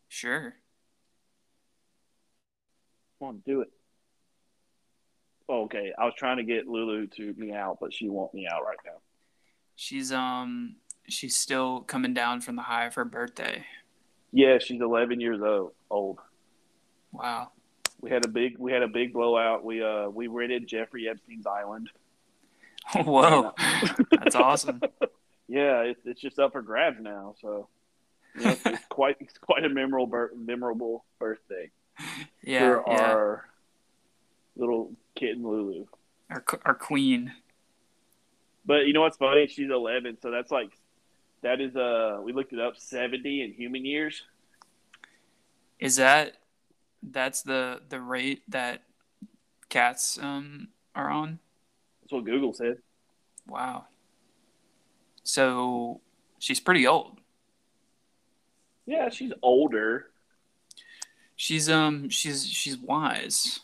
[0.09, 0.55] Sure.
[3.21, 3.71] Come on, do it.
[5.49, 8.77] Oh, okay, I was trying to get Lulu to meow, but she won't meow right
[8.85, 8.99] now.
[9.77, 10.77] She's um
[11.09, 13.65] she's still coming down from the high of her birthday.
[14.33, 15.73] Yeah, she's 11 years old.
[15.91, 16.19] Old.
[17.13, 17.51] Wow.
[18.01, 19.65] We had a big we had a big blowout.
[19.65, 21.91] We uh we rented Jeffrey Epstein's island.
[22.95, 23.53] Whoa.
[24.13, 24.81] That's awesome.
[25.51, 27.35] Yeah, it's it's just up for grabs now.
[27.41, 27.69] So
[28.39, 31.71] yeah, it's, it's quite it's quite a memorable memorable birthday
[32.43, 33.01] Yeah, for yeah.
[33.03, 33.49] our
[34.57, 35.87] little kitten Lulu.
[36.29, 37.33] Our our queen.
[38.67, 39.47] But you know what's funny?
[39.47, 40.69] She's 11, so that's like
[41.43, 44.23] that is uh we looked it up 70 in human years.
[45.79, 46.35] Is that
[47.03, 48.83] that's the the rate that
[49.69, 51.39] cats um are on?
[52.03, 52.79] That's what Google said.
[53.47, 53.87] Wow.
[55.23, 56.01] So
[56.39, 57.19] she's pretty old.
[58.87, 60.07] Yeah, she's older.
[61.37, 63.61] She's um she's she's wise.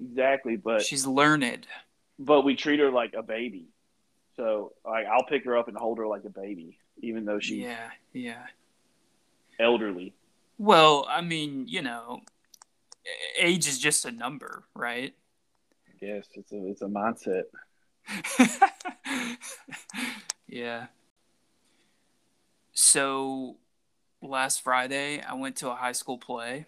[0.00, 1.66] Exactly, but She's learned.
[2.18, 3.66] but we treat her like a baby.
[4.36, 7.58] So like I'll pick her up and hold her like a baby, even though she's
[7.64, 8.46] Yeah, yeah.
[9.58, 10.14] elderly.
[10.58, 12.20] Well, I mean, you know,
[13.38, 15.14] age is just a number, right?
[16.00, 17.44] Yes, it's a it's a mindset.
[20.46, 20.86] yeah.
[22.72, 23.56] So
[24.22, 26.66] last Friday, I went to a high school play,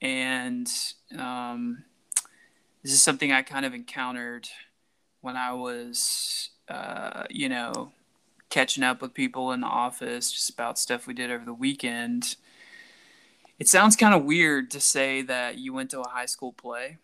[0.00, 0.70] and
[1.18, 1.84] um,
[2.82, 4.48] this is something I kind of encountered
[5.20, 7.92] when I was, uh, you know,
[8.50, 12.36] catching up with people in the office just about stuff we did over the weekend.
[13.58, 16.98] It sounds kind of weird to say that you went to a high school play.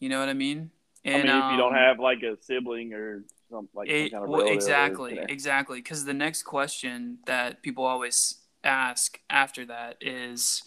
[0.00, 0.70] You know what I mean?
[1.06, 4.24] I mean, if you don't um, have like a sibling or something like some kind
[4.24, 5.78] of well, exactly, exactly.
[5.78, 10.62] Because the next question that people always ask after that is,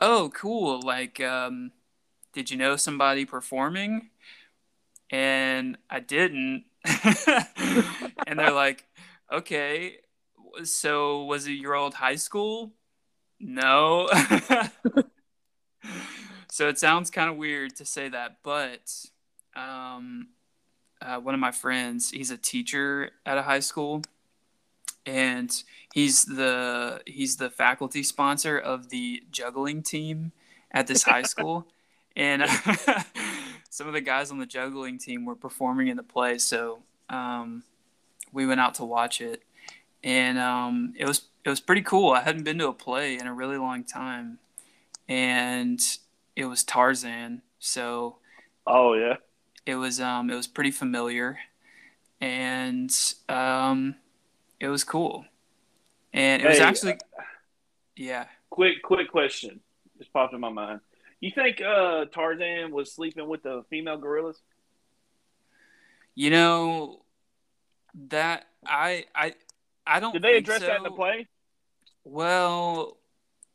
[0.00, 0.80] "Oh, cool!
[0.80, 1.72] Like, um,
[2.32, 4.08] did you know somebody performing?"
[5.10, 6.64] And I didn't.
[8.26, 8.86] and they're like,
[9.32, 9.96] "Okay,
[10.64, 12.72] so was it your old high school?"
[13.40, 14.08] No.
[16.50, 18.94] so it sounds kind of weird to say that, but
[19.56, 20.28] um,
[21.00, 24.02] uh, one of my friends, he's a teacher at a high school,
[25.04, 30.32] and he's the he's the faculty sponsor of the juggling team
[30.70, 31.66] at this high school,
[32.16, 32.44] and
[33.70, 37.64] some of the guys on the juggling team were performing in the play, so um,
[38.32, 39.42] we went out to watch it,
[40.04, 42.12] and um, it was it was pretty cool.
[42.12, 44.38] I hadn't been to a play in a really long time,
[45.08, 45.80] and
[46.36, 48.18] it was Tarzan, so
[48.66, 49.16] Oh yeah,
[49.66, 51.38] it was um it was pretty familiar.
[52.20, 52.90] And
[53.28, 53.96] um
[54.60, 55.26] it was cool.
[56.12, 56.96] And it was Hey, actually
[57.96, 58.26] yeah.
[58.50, 59.60] quick quick question.
[59.98, 60.80] Just popped in my mind.
[61.20, 64.40] You think uh, Tarzan was sleeping with the female gorillas?
[66.14, 67.01] you know
[67.94, 69.34] that i i
[69.86, 71.28] i don't Did they address that in the play?
[72.04, 72.96] well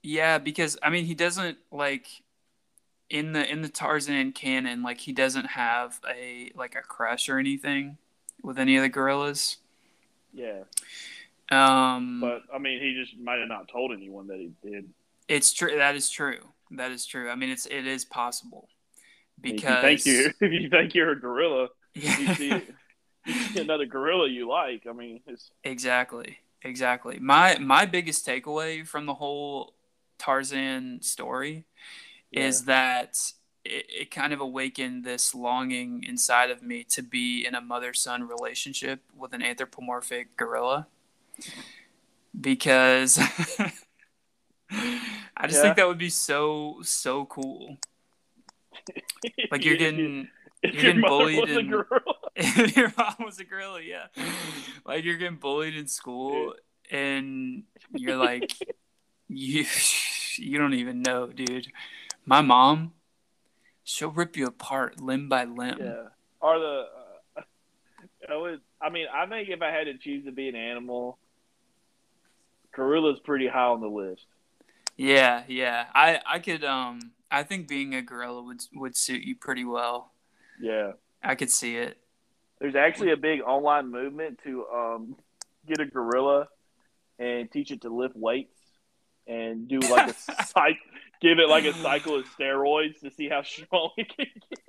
[0.03, 2.07] yeah because i mean he doesn't like
[3.09, 7.39] in the in the tarzan canon like he doesn't have a like a crush or
[7.39, 7.97] anything
[8.43, 9.57] with any of the gorillas
[10.33, 10.63] Yeah,
[11.51, 14.93] um but I mean, he just might have not told anyone that he did.
[15.27, 15.75] It's true.
[15.77, 16.39] That is true.
[16.71, 17.29] That is true.
[17.29, 18.69] I mean, it's it is possible
[19.41, 22.17] because if you think you if you think you're a gorilla, Yeah.
[22.19, 22.63] you see
[23.55, 24.85] another gorilla you like.
[24.87, 27.19] I mean, it's exactly, exactly.
[27.19, 29.73] My my biggest takeaway from the whole
[30.17, 31.65] Tarzan story
[32.31, 33.17] is that
[33.65, 37.93] it, it kind of awakened this longing inside of me to be in a mother
[37.93, 40.87] son relationship with an anthropomorphic gorilla
[42.39, 43.19] because
[45.37, 45.61] I just Yeah.
[45.61, 47.77] think that would be so so cool.
[49.49, 50.29] Like you're getting
[50.63, 52.15] if you're your getting bullied was a and- gorilla.
[52.75, 54.07] your mom was a gorilla, yeah.
[54.85, 56.53] Like you're getting bullied in school
[56.91, 58.53] and you're like
[59.27, 59.65] you
[60.35, 61.67] you don't even know, dude.
[62.25, 62.93] My mom,
[63.83, 65.77] she'll rip you apart limb by limb.
[65.79, 66.03] Yeah.
[66.39, 66.85] Or the.
[67.37, 67.41] Uh,
[68.29, 68.61] I would.
[68.81, 71.17] I mean, I think if I had to choose to be an animal,
[72.75, 74.25] gorilla's pretty high on the list.
[74.95, 75.85] Yeah, yeah.
[75.93, 76.99] I I could um
[77.31, 80.11] I think being a gorilla would would suit you pretty well.
[80.59, 80.93] Yeah.
[81.23, 81.97] I could see it.
[82.59, 85.15] There's actually a big online movement to um,
[85.67, 86.47] get a gorilla
[87.19, 88.57] and teach it to lift weights.
[89.27, 90.13] and do like a
[90.45, 90.77] cycle,
[91.21, 94.59] give it like a cycle of steroids to see how strong it can get.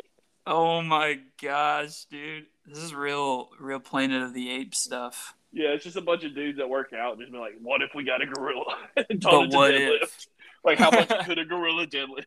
[0.47, 2.47] Oh my gosh, dude.
[2.67, 5.35] This is real real Planet of the Apes stuff.
[5.53, 7.81] Yeah, it's just a bunch of dudes that work out and just be like, what
[7.83, 8.77] if we got a gorilla?
[9.09, 10.03] and But told it to what deadlift?
[10.03, 10.27] if?
[10.65, 12.25] Like, how much could a gorilla deadlift?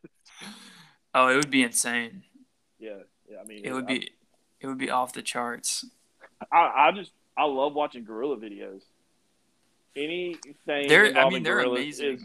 [1.14, 2.24] Oh, it would be insane.
[2.80, 3.38] Yeah, yeah.
[3.42, 4.12] I mean, It would be
[4.60, 5.86] it would be off the charts.
[6.52, 8.82] I, I just I love watching gorilla videos.
[9.96, 12.14] Anything They're I mean they're amazing.
[12.16, 12.24] is-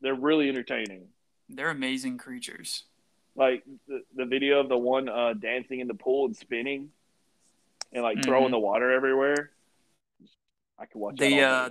[0.00, 1.08] they're really entertaining.
[1.48, 2.84] They're amazing creatures.
[3.34, 6.90] Like the, the video of the one uh, dancing in the pool and spinning,
[7.92, 8.52] and like throwing Mhm.
[8.52, 9.50] the water everywhere.
[10.78, 11.70] I could watch The uh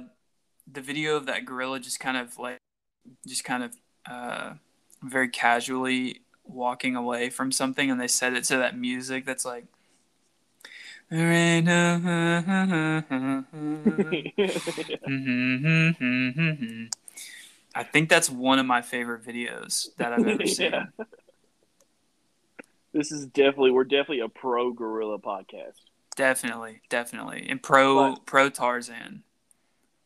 [0.70, 2.58] the video of that gorilla just kind of like
[3.26, 3.74] just kind of
[4.10, 4.54] uh
[5.04, 9.65] very casually walking away from something and they set it to that music that's like
[11.10, 11.97] there ain't no
[17.75, 20.71] I think that's one of my favorite videos that I've ever seen.
[20.71, 20.86] Yeah.
[22.93, 25.75] This is definitely we're definitely a pro gorilla podcast.
[26.15, 27.45] Definitely, definitely.
[27.47, 29.23] And pro But- pro Tarzan.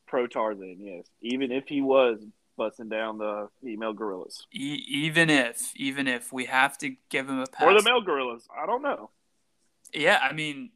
[0.07, 1.05] Pro Tarzan, yes.
[1.21, 2.19] Even if he was
[2.63, 7.39] busting down the female gorillas E- even if even if we have to give him
[7.39, 7.63] a pass.
[7.63, 9.09] or the male gorillas, I don't know.
[9.93, 10.69] Yeah, I mean,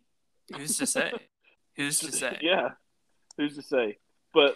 [0.55, 1.11] who's to say?
[1.77, 2.39] Who's to say?
[2.41, 2.69] yeah,
[3.37, 3.97] who's to say?
[4.33, 4.55] But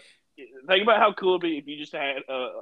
[0.67, 2.61] think about how cool it'd be if you just had uh,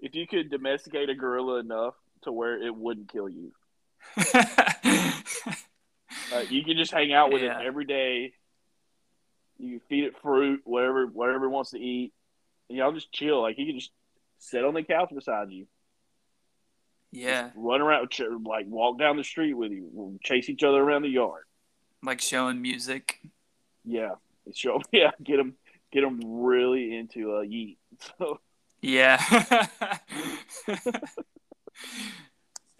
[0.00, 3.52] if you could domesticate a gorilla enough to where it wouldn't kill you.
[6.34, 7.60] Uh, you can just hang out with Yeah.
[7.60, 8.32] it every day.
[9.58, 12.12] You feed it fruit, whatever whatever it wants to eat.
[12.68, 13.42] And y'all just chill.
[13.42, 13.92] Like you can just
[14.38, 15.66] sit on the couch beside you,
[17.12, 18.12] yeah, run around,
[18.44, 21.44] like walk down the street with you, chase each other around the yard.
[22.02, 23.20] like showing music.
[23.84, 24.14] Yeah,
[24.54, 25.54] show yeah, get them
[25.92, 27.76] get them really into uh, yeet.
[28.18, 28.40] So
[28.82, 29.16] Yeah.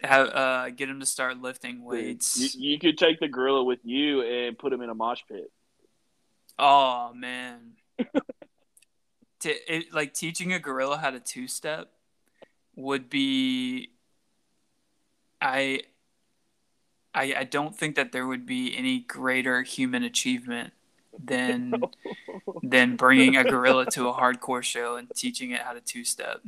[0.03, 2.55] Have, uh, get him to start lifting weights.
[2.55, 5.51] you, you could take the gorilla with you and put him in a mosh pit.
[6.59, 7.73] Oh man.
[9.41, 11.91] To it, like teaching a gorilla how to two step
[12.75, 13.91] would be
[15.41, 15.81] I
[17.13, 20.73] I I don't think that there would be any greater human achievement
[21.23, 21.81] than
[22.63, 26.41] than bringing a gorilla to a hardcore show and teaching it how to two step.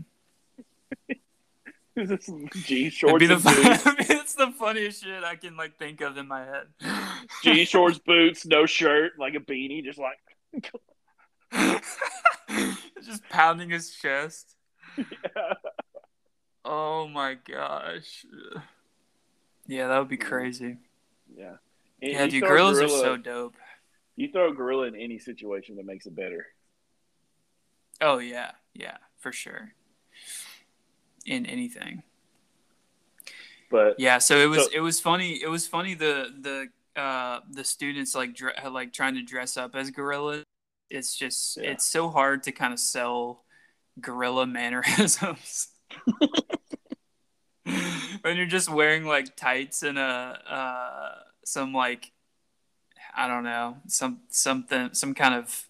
[2.53, 3.55] G shorts, the and fun-
[3.97, 6.67] boots, it's the funniest shit I can like think of in my head.
[7.43, 10.19] G shorts, boots, no shirt, like a beanie, just like
[13.03, 14.55] just pounding his chest.
[16.65, 18.25] Oh my gosh.
[19.65, 20.77] Yeah, that would be crazy.
[21.35, 21.55] yeah.
[22.01, 23.55] And Yeah, dude, gorillas are so dope.
[24.15, 26.47] You throw a gorilla in any situation that makes it better.
[28.01, 29.71] Oh yeah, yeah, for sure.
[31.25, 32.03] In anything.
[33.71, 35.41] But Yeah, so it was So- it was funny.
[35.41, 36.33] It was funny the
[36.95, 40.43] the uh the students like dre- like trying to dress up as gorillas.
[40.89, 41.71] It's just Yeah.
[41.71, 43.43] it's so hard to kind of sell
[44.01, 45.69] gorilla mannerisms.
[48.21, 50.01] when you're just wearing like tights and a
[50.49, 52.11] uh some like
[53.15, 55.67] I don't know, some something some kind of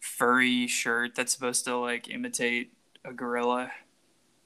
[0.00, 2.72] furry shirt that's supposed to like imitate
[3.04, 3.70] a gorilla.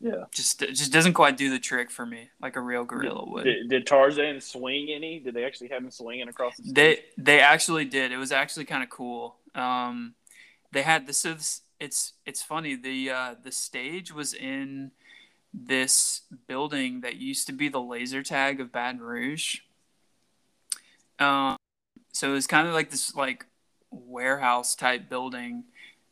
[0.01, 3.45] yeah, Just just doesn't quite do the trick for me like a real gorilla would.
[3.45, 5.19] did, did Tarzan swing any?
[5.19, 6.75] Did they actually have him swinging across the stage?
[6.75, 8.13] They they actually did.
[8.13, 9.37] It was actually kind of cool.
[9.57, 10.15] Um,
[10.73, 11.23] they had this.
[11.23, 12.77] This it's it's funny.
[12.77, 14.93] The uh, the stage was in
[15.53, 19.61] this building that used to be the laser tag of Baton Rouge.
[21.19, 21.57] Um,
[22.13, 23.47] so it was kind of like this like
[23.91, 25.65] warehouse type building,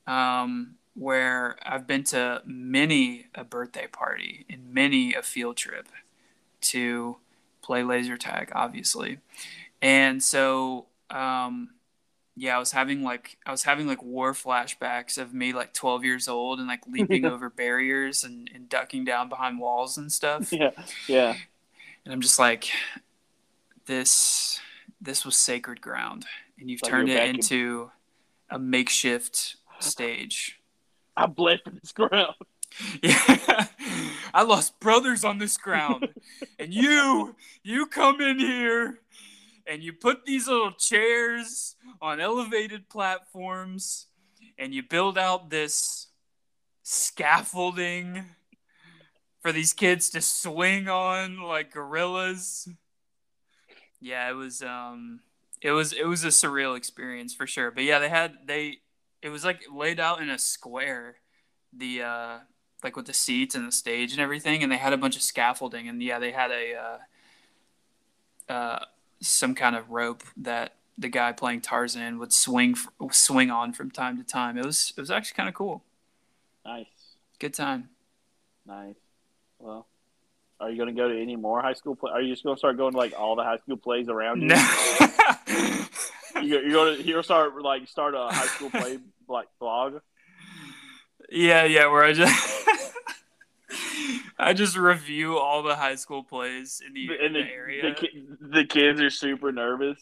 [0.07, 5.89] um, where I've been to many a birthday party and many a field trip
[6.63, 7.19] to
[7.63, 9.19] play laser tag, obviously
[9.85, 11.69] and so um
[12.37, 16.05] yeah i was having like i was having like war flashbacks of me like 12
[16.05, 20.53] years old and like leaping over barriers and, and ducking down behind walls and stuff.
[20.53, 20.71] Yeah,
[21.07, 21.37] yeah.
[22.05, 22.71] and i'm just like
[23.87, 24.61] this
[25.01, 26.25] this was sacred ground.
[26.59, 27.91] And you've Like turned it in- into
[28.51, 30.61] a makeshift stage.
[31.17, 32.35] I bled this ground.
[33.03, 33.67] yeah.
[34.33, 36.09] I lost brothers on this ground.
[36.59, 39.01] And you you come in here
[39.67, 44.07] and you put these little chairs on elevated platforms
[44.59, 46.09] and you build out this
[46.83, 48.25] scaffolding
[49.41, 52.69] for these kids to swing on like gorillas.
[54.01, 55.21] Yeah it was um
[55.63, 57.71] it was it was a surreal experience for sure.
[57.71, 58.79] But yeah they had they
[59.23, 61.17] it was like laid out in a square
[61.73, 62.39] the uh
[62.85, 65.23] like with the seats and the stage and everything, and they had a bunch of
[65.23, 68.85] scaffolding, and yeah, they had a uh, uh,
[69.25, 72.77] some kind of rope that the guy playing Tarzan would swing
[73.11, 74.57] swing on from time to time.
[74.59, 75.83] It was it was actually kind of cool.
[76.65, 76.87] Nice.
[77.39, 77.89] Good time.
[78.67, 78.95] Nice.
[79.59, 79.87] Well,
[80.61, 82.13] are you going to go to any more high school play?
[82.13, 84.43] Are you just going to start going to like all the high school plays around
[84.43, 84.49] you?
[84.49, 84.57] No.
[86.43, 88.99] you you're going to you're start like start a high school play
[89.29, 89.97] like blog.
[91.31, 92.54] Yeah, yeah, where I just
[94.39, 97.95] I just review all the high school plays in the, in the, the, area.
[97.95, 99.99] the, the kids are super nervous.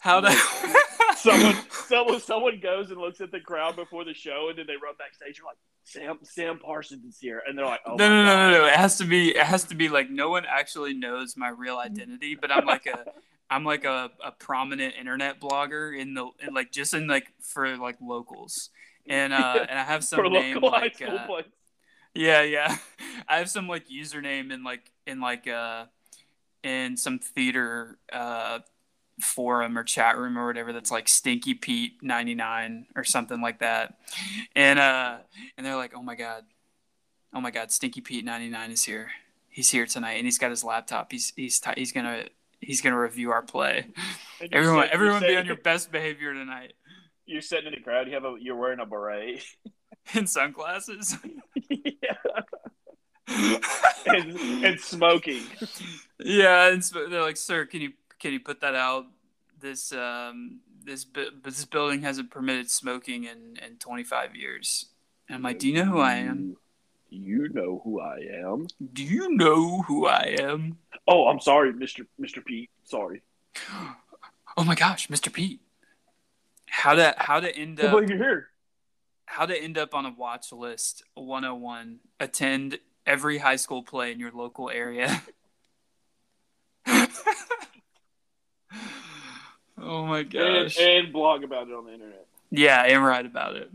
[0.00, 0.30] How the
[1.24, 4.74] Someone, someone, someone goes and looks at the crowd before the show, and then they
[4.74, 5.38] run backstage.
[5.38, 8.50] You're like, Sam, Sam Parsons is here, and they're like, oh no, no, no, God.
[8.50, 8.66] no, no.
[8.66, 9.30] It has to be.
[9.30, 12.86] It has to be like no one actually knows my real identity, but I'm like
[12.86, 13.06] a,
[13.50, 17.76] I'm like a, a prominent internet blogger in the in like just in like for
[17.76, 18.70] like locals,
[19.08, 21.42] and uh and I have some for name local high like school uh.
[22.14, 22.76] Yeah, yeah.
[23.28, 25.86] I have some like username in like in like uh
[26.62, 28.60] in some theater uh
[29.20, 33.94] forum or chat room or whatever that's like Stinky Pete 99 or something like that.
[34.56, 35.18] And uh
[35.56, 36.44] and they're like, "Oh my god.
[37.32, 39.10] Oh my god, Stinky Pete 99 is here.
[39.48, 41.12] He's here tonight and he's got his laptop.
[41.12, 42.28] He's he's t- he's going to
[42.60, 43.86] he's going to review our play.
[44.52, 46.72] Everyone everyone be on your best behavior tonight
[47.26, 48.08] You're sitting in the crowd.
[48.08, 48.34] You have a.
[48.40, 49.44] You're wearing a beret.
[50.14, 51.16] in sunglasses."
[51.70, 52.14] yeah.
[54.06, 55.42] and, and smoking.
[56.18, 59.06] Yeah, and so they're like, "Sir, can you can you put that out?
[59.60, 64.86] This um this bu- this building hasn't permitted smoking in in 25 years."
[65.28, 66.56] And I'm like, "Do you know who I am?
[67.10, 68.66] You know who I am.
[68.92, 72.70] Do you know who I am?" Oh, I'm sorry, Mister Mister Pete.
[72.84, 73.22] Sorry.
[74.56, 75.32] Oh my gosh, Mr.
[75.32, 75.60] Pete.
[76.68, 78.48] How to how to end up believe you're here.
[79.26, 82.00] How to end up on a watch list 101.
[82.20, 85.22] Attend every high school play in your local area.
[89.80, 90.78] oh my gosh.
[90.78, 92.26] and blog about it on the internet.
[92.50, 93.70] Yeah, am right about it.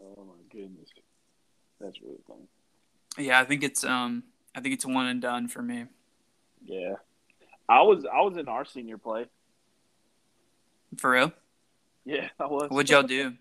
[0.00, 0.90] Oh my goodness,
[1.80, 2.46] that's really funny.
[3.16, 4.24] Yeah, I think it's um
[4.54, 5.86] I think it's one and done for me.
[6.64, 6.94] Yeah,
[7.68, 9.26] I was I was in our senior play.
[10.96, 11.32] For real?
[12.04, 12.70] Yeah, I was.
[12.70, 13.34] What'd y'all do?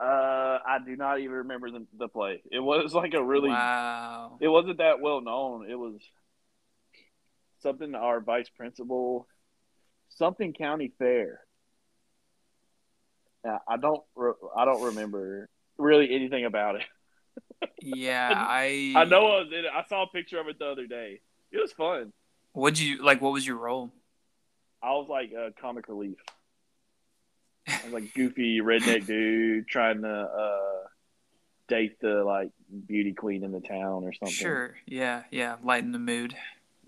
[0.00, 2.42] Uh, I do not even remember the, the play.
[2.50, 3.50] It was like a really.
[3.50, 4.38] Wow.
[4.40, 5.70] It wasn't that well known.
[5.70, 6.00] It was
[7.60, 9.28] something our vice principal,
[10.08, 11.40] something county fair.
[13.68, 14.02] I don't.
[14.56, 16.82] I don't remember really anything about it.
[17.82, 19.70] Yeah, I I know I was in it.
[19.72, 21.20] I saw a picture of it the other day.
[21.52, 22.12] It was fun.
[22.52, 23.92] What'd you like what was your role?
[24.82, 26.18] I was like a comic relief.
[27.68, 30.88] I was like goofy redneck dude trying to uh,
[31.68, 32.50] date the like
[32.86, 34.28] beauty queen in the town or something.
[34.34, 34.76] Sure.
[34.86, 36.34] Yeah, yeah, lighten the mood.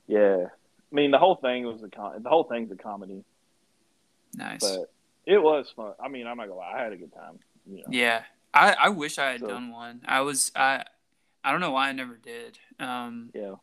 [0.07, 0.47] Yeah.
[0.93, 3.25] I mean, the whole thing was a com- the whole thing's a comedy,
[4.35, 4.61] Nice.
[4.61, 4.93] but
[5.25, 5.93] it was fun.
[6.03, 7.39] I mean, I'm not gonna lie, I had a good time.
[7.67, 7.85] You know.
[7.91, 8.23] Yeah,
[8.55, 10.03] I, I wish I had So- done one.
[10.07, 10.85] I was I
[11.43, 12.59] I don't know why I never did.
[12.79, 13.55] Um, Yeah.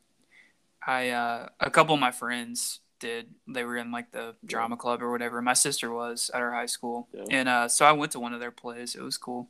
[0.86, 3.28] I uh, a couple of my friends did.
[3.48, 5.42] They were in like the drama club or whatever.
[5.42, 7.26] My sister was at our high school, Yeah.
[7.30, 8.96] and uh, so I went to one of their plays.
[8.96, 9.50] It was cool.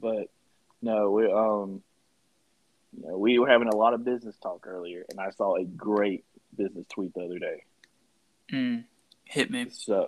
[0.00, 0.30] But
[0.80, 1.82] no, we um,
[2.96, 5.64] you know, we were having a lot of business talk earlier, and I saw a
[5.64, 6.24] great
[6.56, 7.64] business tweet the other day.
[8.52, 8.84] Mm,
[9.24, 9.66] hit me.
[9.70, 10.06] So,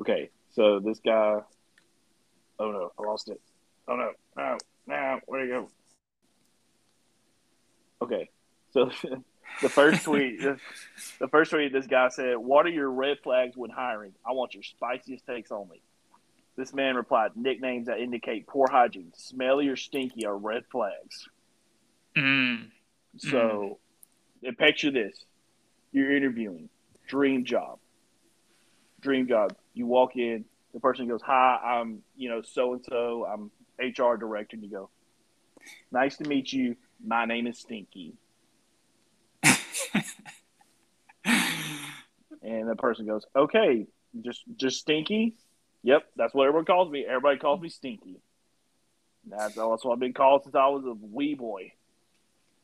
[0.00, 1.40] okay, so this guy.
[2.58, 3.40] Oh no, I lost it.
[3.88, 5.68] Oh no, no, no, where'd it go?
[8.02, 8.30] Okay,
[8.72, 8.90] so
[9.60, 13.70] the first tweet, the, first tweet, this guy said, "What are your red flags when
[13.70, 14.14] hiring?
[14.26, 15.82] I want your spiciest takes only."
[16.56, 21.28] This man replied, "Nicknames that indicate poor hygiene, smelly or stinky, are red flags."
[22.16, 22.70] Mm,
[23.16, 23.78] So,
[24.42, 25.24] and picture this:
[25.92, 26.68] you're interviewing,
[27.06, 27.78] dream job,
[29.00, 29.56] dream job.
[29.74, 33.26] You walk in, the person goes, "Hi, I'm you know so and so.
[33.26, 34.90] I'm HR director." And you go,
[35.90, 36.76] "Nice to meet you.
[37.04, 38.14] My name is Stinky."
[42.42, 43.86] And the person goes, "Okay,
[44.20, 45.36] just just Stinky."
[45.84, 47.04] Yep, that's what everyone calls me.
[47.06, 48.20] Everybody calls me Stinky.
[49.28, 51.72] That's, that's what I've been called since I was a wee boy.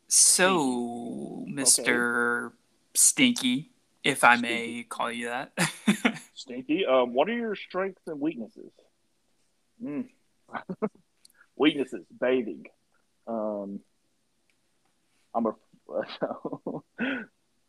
[0.09, 2.53] so, Mister
[2.95, 3.71] Stinky,
[4.03, 5.53] if I may call you that.
[6.35, 6.85] Stinky.
[6.87, 8.73] Um, what are your strengths and weaknesses?
[9.83, 10.09] Mm.
[11.57, 12.67] weaknesses: bathing.
[13.27, 13.81] Um,
[15.35, 15.51] I'm a.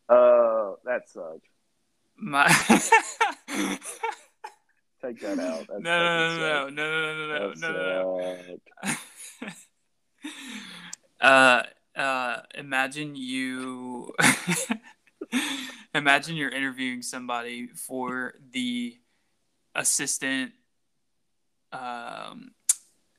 [0.10, 1.47] uh, that sucked.
[2.22, 2.48] My.
[5.02, 5.66] Take that out.
[5.70, 8.58] no, That's no, no, no, no, no, no, no, no, no, no.
[11.22, 11.64] Uh,
[11.96, 14.14] uh, imagine you.
[15.94, 18.98] imagine you're interviewing somebody for the
[19.76, 20.54] assistant,
[21.74, 22.52] um,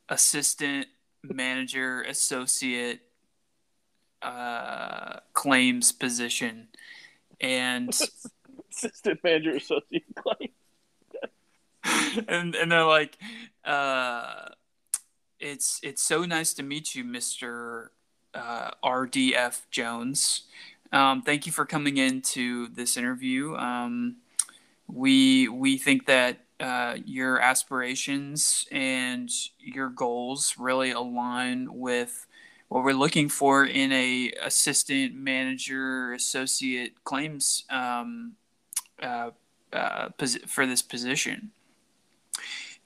[0.09, 0.87] assistant
[1.23, 3.01] manager, associate,
[4.23, 6.69] uh, claims position,
[7.41, 7.99] and
[8.71, 10.55] assistant manager, associate claims.
[12.29, 13.17] and and they're like,
[13.65, 14.49] uh,
[15.39, 17.93] it's it's so nice to meet you, Mister
[18.35, 20.43] uh, RDF Jones.
[20.93, 23.55] Um, thank you for coming into this interview.
[23.57, 24.17] Um,
[24.87, 32.27] we we think that uh, your aspirations and your goals really align with
[32.69, 38.35] what we're looking for in a assistant manager associate claims um,
[39.03, 39.31] uh,
[39.73, 40.09] uh,
[40.47, 41.51] for this position.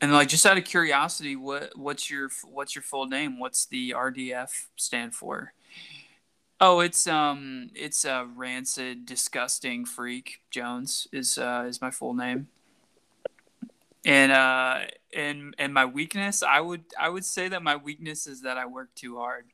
[0.01, 3.39] And like, just out of curiosity, what what's your what's your full name?
[3.39, 5.55] What's the RDF stand for?
[6.61, 10.41] Oh, it's um, it's a uh, rancid, disgusting freak.
[10.51, 12.49] Jones is uh, is my full name.
[14.05, 14.81] And uh,
[15.15, 18.67] and and my weakness, I would I would say that my weakness is that I
[18.67, 19.47] work too hard,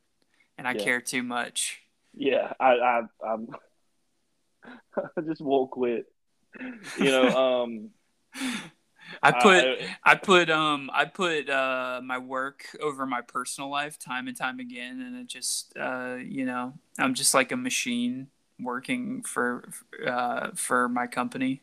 [0.58, 0.84] and I yeah.
[0.84, 1.80] care too much.
[2.14, 3.48] Yeah, I I I'm,
[5.16, 6.06] I just won't quit.
[6.98, 7.28] You know,
[7.64, 7.90] um,
[9.22, 9.74] I put uh,
[10.04, 14.60] I put um I put uh my work over my personal life time and time
[14.60, 18.28] again, and it just uh you know I'm just like a machine
[18.58, 19.68] working for
[20.06, 21.62] uh for my company.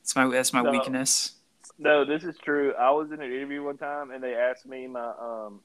[0.00, 1.32] That's my that's my no, weakness.
[1.78, 2.74] No, this is true.
[2.74, 5.60] I was in an interview one time, and they asked me my um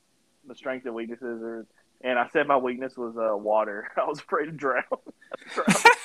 [0.48, 1.66] the strengths and weaknesses, or
[2.02, 3.90] and I said my weakness was uh water.
[3.98, 4.84] I was afraid to drown.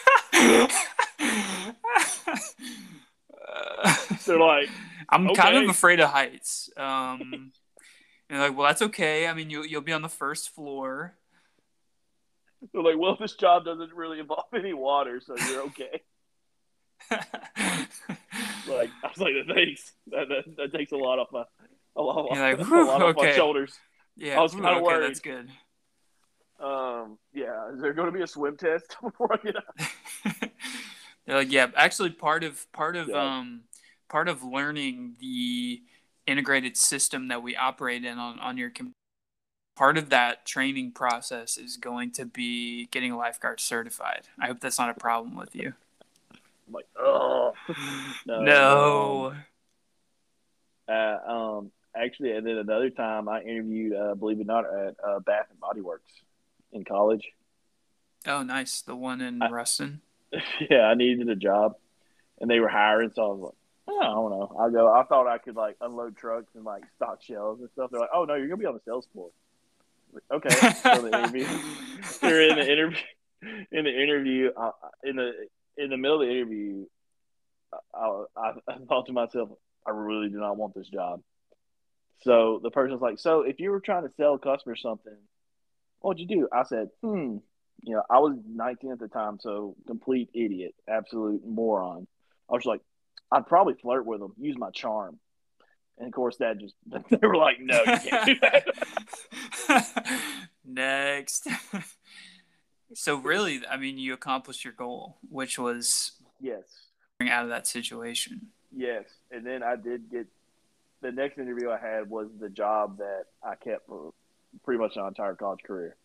[4.27, 4.69] They're like,
[5.09, 5.43] I'm okay.
[5.43, 6.71] kind of afraid of heights.
[6.77, 7.53] Um,
[8.31, 9.27] and like, well, that's okay.
[9.27, 11.15] I mean, you you'll be on the first floor.
[12.73, 16.03] They're like, well, this job doesn't really involve any water, so you're okay.
[17.11, 19.93] like I was like, thanks.
[20.09, 21.45] That, that, that takes a lot off my
[21.97, 23.75] a lot, like, a lot off my shoulders.
[24.17, 25.09] Yeah, I was kind of okay, worried.
[25.09, 25.51] That's good.
[26.61, 30.51] Um, yeah, is there going to be a swim test before I get out?
[31.27, 33.39] Like, yeah, actually, part of part of yeah.
[33.39, 33.63] um,
[34.09, 35.83] part of learning the
[36.27, 38.97] integrated system that we operate in on on your computer
[39.77, 44.29] part of that training process is going to be getting a lifeguard certified.
[44.39, 45.73] I hope that's not a problem with you.
[46.67, 47.53] I'm like, oh
[48.27, 48.43] no.
[48.43, 49.35] no.
[50.89, 54.97] Uh, um, actually, and then another time I interviewed, uh, believe it or not, at
[55.03, 56.13] uh, Bath and Body Works
[56.73, 57.33] in college.
[58.27, 60.01] Oh, nice, the one in I, Ruston.
[60.71, 61.75] yeah, I needed a job,
[62.41, 63.55] and they were hiring, so I was like,
[63.89, 64.57] oh, I don't know.
[64.59, 64.93] I go.
[64.93, 67.91] I thought I could like unload trucks and like stock shelves and stuff.
[67.91, 69.31] They're like, oh no, you're gonna be on the sales floor.
[70.13, 71.47] Like, okay, so the interview.
[72.23, 72.99] You're in the interview.
[73.73, 74.71] In the interview, uh,
[75.03, 75.33] in the
[75.77, 76.85] in the middle of the interview,
[77.95, 79.49] I, I, I thought to myself,
[79.87, 81.23] I really do not want this job.
[82.23, 85.17] So the person's like, so if you were trying to sell a customer something,
[86.01, 86.49] what would you do?
[86.53, 87.39] I said, hmm,
[87.83, 92.07] you know, I was 19 at the time, so complete idiot, absolute moron.
[92.51, 92.81] I was like,
[93.31, 95.19] I'd probably flirt with them, use my charm.
[95.99, 96.75] And of course, that just,
[97.11, 99.95] they were like, no, you can't do that.
[100.65, 101.49] Next.
[102.95, 106.63] so, really, I mean, you accomplished your goal, which was yes,
[107.21, 108.49] out of that situation.
[108.75, 109.05] Yes.
[109.31, 110.27] And then I did get
[111.03, 114.13] the next interview I had was the job that I kept for
[114.65, 115.97] pretty much my entire college career.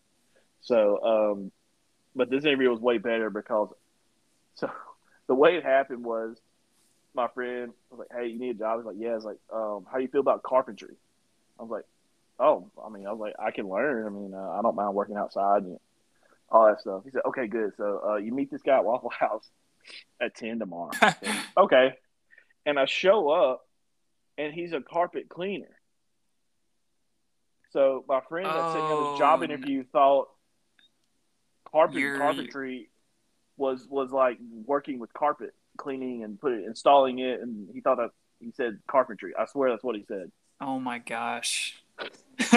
[0.60, 1.52] So, um,
[2.14, 3.68] but this interview was way better because
[4.54, 4.70] so
[5.26, 6.40] the way it happened was
[7.14, 9.38] my friend was like, "Hey, you need a job?" I was like, "Yeah." it's like,
[9.52, 10.94] um, "How do you feel about carpentry?"
[11.58, 11.84] I was like,
[12.38, 14.06] "Oh, I mean, I was like, I can learn.
[14.06, 15.78] I mean, uh, I don't mind working outside and
[16.48, 17.72] all that stuff." He said, "Okay, good.
[17.76, 19.48] So uh, you meet this guy at Waffle House
[20.20, 20.92] at ten tomorrow."
[21.56, 21.94] okay,
[22.66, 23.66] and I show up,
[24.36, 25.78] and he's a carpet cleaner.
[27.70, 30.28] So my friend that oh, sent me on the job interview thought
[31.72, 32.18] carpet You're...
[32.18, 32.90] carpentry
[33.56, 37.98] was was like working with carpet cleaning and put it installing it and he thought
[37.98, 38.10] that
[38.40, 39.32] he said carpentry.
[39.38, 40.30] I swear that's what he said.
[40.60, 41.76] Oh my gosh.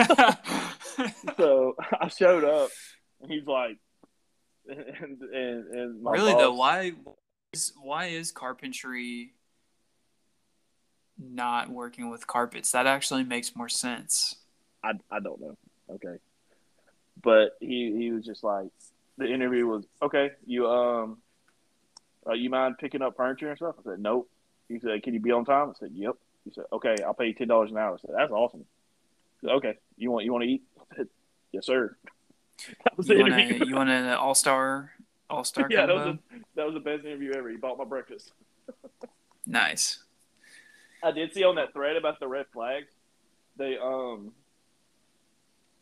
[1.37, 2.69] So i showed up
[3.21, 3.77] and he's like
[4.67, 6.91] and and, and really boss, though why
[7.53, 9.33] is why is carpentry
[11.17, 12.71] not working with carpets?
[12.71, 14.35] That actually makes more sense.
[14.83, 15.57] I, I don't know.
[15.89, 16.17] Okay.
[17.21, 18.69] But he he was just like
[19.21, 20.31] the interview was okay.
[20.45, 21.17] You um,
[22.27, 23.75] uh, you mind picking up furniture and stuff?
[23.79, 24.29] I said nope.
[24.67, 26.15] He said, "Can you be on time?" I said, "Yep."
[26.45, 28.65] He said, "Okay, I'll pay you ten dollars an hour." I said, "That's awesome."
[29.41, 31.07] Said, "Okay, you want you want to eat?" I said,
[31.51, 31.95] Yes, sir.
[32.83, 33.65] That was the You want, interview.
[33.65, 34.91] you want an all star
[35.29, 36.19] all star yeah, that was, the,
[36.55, 37.49] that was the best interview ever.
[37.49, 38.31] He bought my breakfast.
[39.47, 40.03] Nice.
[41.03, 42.91] I did see on that thread about the red flags.
[43.57, 44.33] They um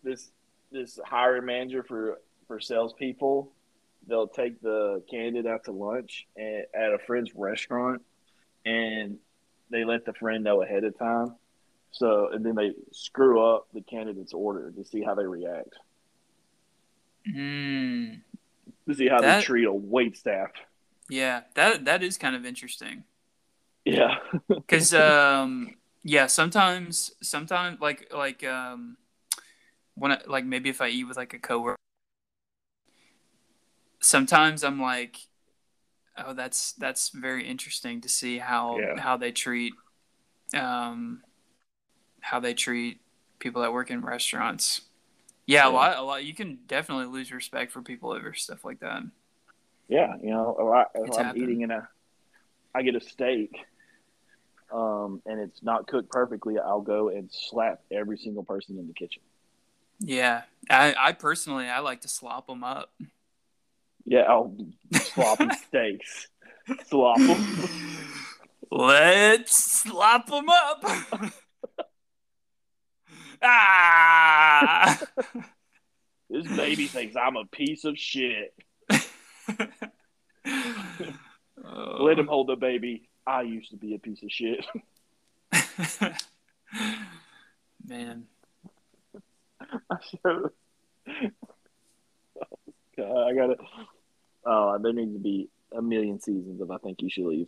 [0.01, 0.31] this
[0.71, 2.19] this hiring manager for
[2.49, 3.53] for salespeople,
[4.07, 8.01] they'll take the candidate out to lunch at, at a friend's restaurant,
[8.65, 9.17] and
[9.69, 11.35] they let the friend know ahead of time.
[11.91, 15.73] So and then they screw up the candidate's order to see how they react,
[17.27, 18.21] Mm,
[18.87, 20.51] to see how That- they treat a wait staff.
[21.07, 23.03] yeah, that that is kind of interesting.
[23.85, 24.15] Yeah,
[24.47, 28.97] Because um, yeah, sometimes sometimes like like um,
[29.95, 31.75] when I, like maybe if I eat with like a coworker,
[34.09, 35.17] sometimes I'm like,
[36.17, 38.95] oh, that's that's very interesting to see how Yeah.
[38.97, 39.73] how they treat
[40.53, 41.23] um
[42.21, 43.01] how they treat
[43.39, 44.81] people that work in restaurants.
[45.45, 46.23] Yeah, a lot a lot.
[46.25, 49.03] You can definitely lose respect for people over stuff like that.
[49.87, 51.35] Yeah, you know, if, I, if It's I'm happened.
[51.35, 51.87] eating in a,
[52.75, 53.51] I get a steak,
[54.71, 58.93] um, and it's not cooked perfectly, I'll go and slap every single person in the
[58.93, 59.21] kitchen.
[59.99, 62.91] Yeah, I, I personally I like to slop them up.
[64.05, 64.55] Yeah, I'll
[64.93, 66.27] slop 'em steaks,
[66.87, 67.69] slop them.
[68.71, 70.83] Let's slop them up.
[73.41, 74.99] ah.
[76.29, 78.53] This baby thinks I'm a piece of shit.
[81.65, 81.97] Oh.
[82.03, 83.09] Let him hold the baby.
[83.25, 84.65] I used to be a piece of shit.
[87.85, 88.25] Man,
[89.89, 90.51] I should.
[93.27, 93.59] I got it.
[94.45, 97.47] Oh, there needs to be a million seasons of I think you should leave.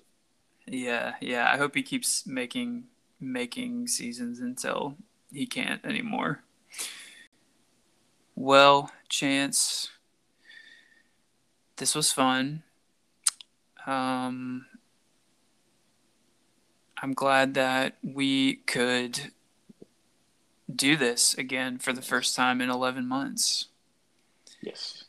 [0.67, 1.51] yeah, yeah.
[1.51, 2.85] I hope he keeps making
[3.19, 4.95] making seasons until
[5.31, 6.43] he can't anymore.
[8.35, 9.89] Well, Chance,
[11.77, 12.63] this was fun.
[13.85, 14.65] Um,
[17.01, 19.31] I'm glad that we could
[20.73, 23.67] do this again for the first time in 11 months.
[24.61, 25.00] Yes.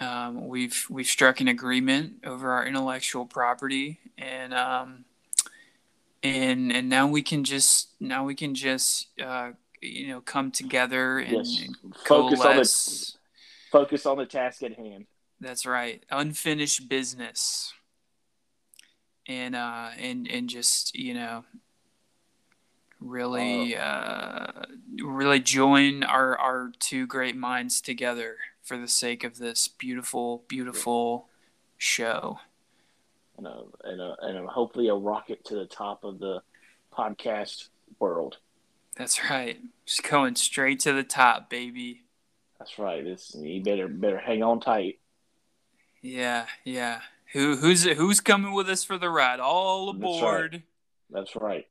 [0.00, 5.04] Um, we've we've struck an agreement over our intellectual property, and um,
[6.22, 11.18] and and now we can just now we can just uh, you know come together
[11.18, 11.64] and, Yes.
[11.64, 13.12] and Focus on the
[13.72, 15.06] focus on the task at hand.
[15.40, 17.72] That's right, unfinished business,
[19.26, 21.44] and uh, and and just you know
[23.00, 24.46] really uh,
[25.02, 28.36] really join our our two great minds together
[28.68, 31.28] for the sake of this beautiful beautiful
[31.78, 32.38] show.
[33.38, 36.42] and a, and a, and a, hopefully a rocket to the top of the
[36.96, 38.36] podcast world.
[38.96, 39.58] That's right.
[39.86, 42.02] Just going straight to the top, baby.
[42.58, 43.02] That's right.
[43.02, 44.98] This you better better hang on tight.
[46.02, 47.00] Yeah, yeah.
[47.32, 49.40] Who who's who's coming with us for the ride?
[49.40, 50.18] All That's right.
[50.18, 50.62] aboard.
[51.10, 51.66] That's right.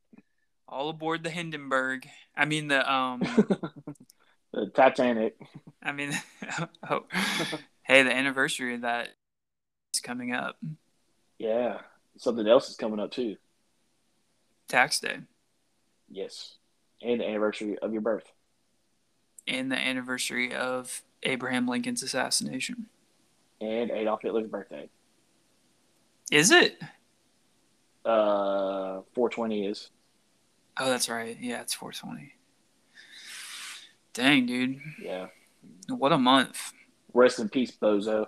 [0.66, 2.08] All aboard the Hindenburg.
[2.36, 3.22] I mean the um
[4.58, 5.36] the Titanic.
[5.82, 6.12] I mean
[6.90, 7.04] oh,
[7.82, 9.10] hey, the anniversary of that
[9.94, 10.58] is coming up.
[11.38, 11.78] Yeah.
[12.16, 13.36] Something else is coming up too.
[14.68, 15.18] Tax day.
[16.10, 16.56] Yes.
[17.00, 18.32] And the anniversary of your birth.
[19.46, 22.86] And the anniversary of Abraham Lincoln's assassination.
[23.60, 24.88] And Adolf Hitler's birthday.
[26.30, 26.78] Is it?
[28.04, 29.90] Uh, 420 is.
[30.78, 31.36] Oh, that's right.
[31.40, 32.34] Yeah, it's 420.
[34.18, 34.80] Dang, dude.
[35.00, 35.28] Yeah.
[35.88, 36.72] What a month.
[37.14, 38.26] Rest in peace, Bozo.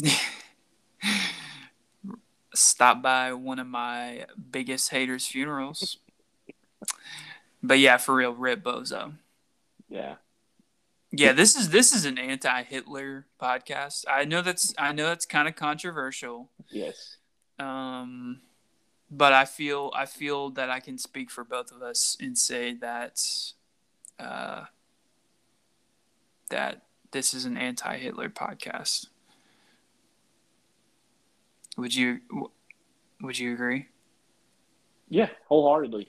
[2.54, 5.98] Stop by one of my biggest haters' funerals.
[7.60, 9.14] but yeah, for real, Rip Bozo.
[9.88, 10.14] Yeah.
[11.10, 14.04] Yeah, this is this is an anti-Hitler podcast.
[14.08, 16.50] I know that's I know that's kind of controversial.
[16.68, 17.16] Yes.
[17.58, 18.42] Um
[19.10, 22.74] but I feel I feel that I can speak for both of us and say
[22.74, 23.20] that
[24.20, 24.66] uh
[26.50, 26.82] that
[27.12, 29.06] this is an anti-Hitler podcast.
[31.76, 32.20] Would you
[33.20, 33.86] would you agree?
[35.08, 35.30] Yeah.
[35.48, 36.08] Wholeheartedly.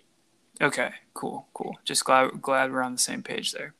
[0.61, 1.77] Okay, cool, cool.
[1.85, 3.73] Just glad glad we're on the same page there.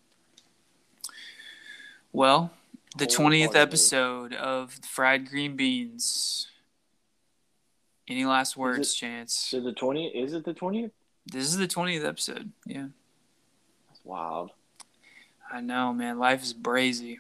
[2.12, 2.52] Well,
[2.98, 6.48] the twentieth episode of Fried Green Beans.
[8.08, 9.34] Any last words, it- Chance?
[9.34, 10.92] So the 20th, is it the 20th?
[11.26, 12.52] This is the twentieth episode.
[12.66, 12.88] Yeah,
[13.88, 14.52] That's wild.
[15.52, 16.18] I know, man.
[16.18, 17.18] Life is brazy.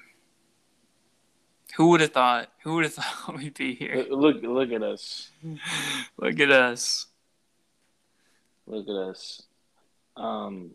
[1.75, 2.49] Who would have thought?
[2.63, 4.05] Who would have thought we'd be here?
[4.09, 5.29] Look, look, at us.
[6.17, 7.07] Look at us.
[8.65, 9.41] Look at us.
[10.15, 10.71] Um,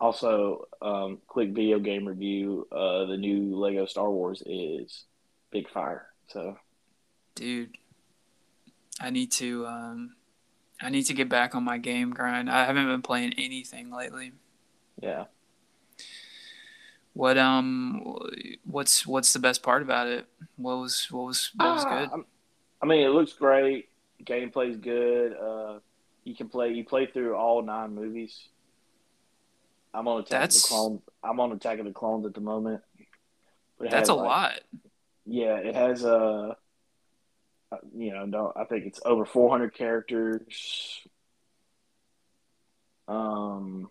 [0.00, 2.66] also, um, quick video game review.
[2.70, 5.04] Uh, the new Lego Star Wars is
[5.50, 6.06] big fire.
[6.28, 6.56] So,
[7.34, 7.76] dude,
[9.00, 10.16] I need to um,
[10.80, 12.50] I need to get back on my game grind.
[12.50, 14.32] I haven't been playing anything lately.
[15.00, 15.24] Yeah.
[17.16, 18.14] What um,
[18.66, 20.26] what's what's the best part about it?
[20.56, 22.10] What was what was what was good?
[22.12, 22.24] Uh,
[22.82, 23.88] I mean, it looks great.
[24.22, 25.32] Gameplay's good.
[25.32, 25.78] Uh,
[26.24, 26.72] you can play.
[26.72, 28.38] You play through all nine movies.
[29.94, 30.56] I'm on Attack That's...
[30.56, 31.00] of the Clones.
[31.24, 32.82] I'm on Attack of the Clones at the moment.
[33.80, 34.60] That's a like, lot.
[35.24, 36.54] Yeah, it has a.
[37.72, 41.00] Uh, you know, no, I think it's over 400 characters.
[43.08, 43.90] Um,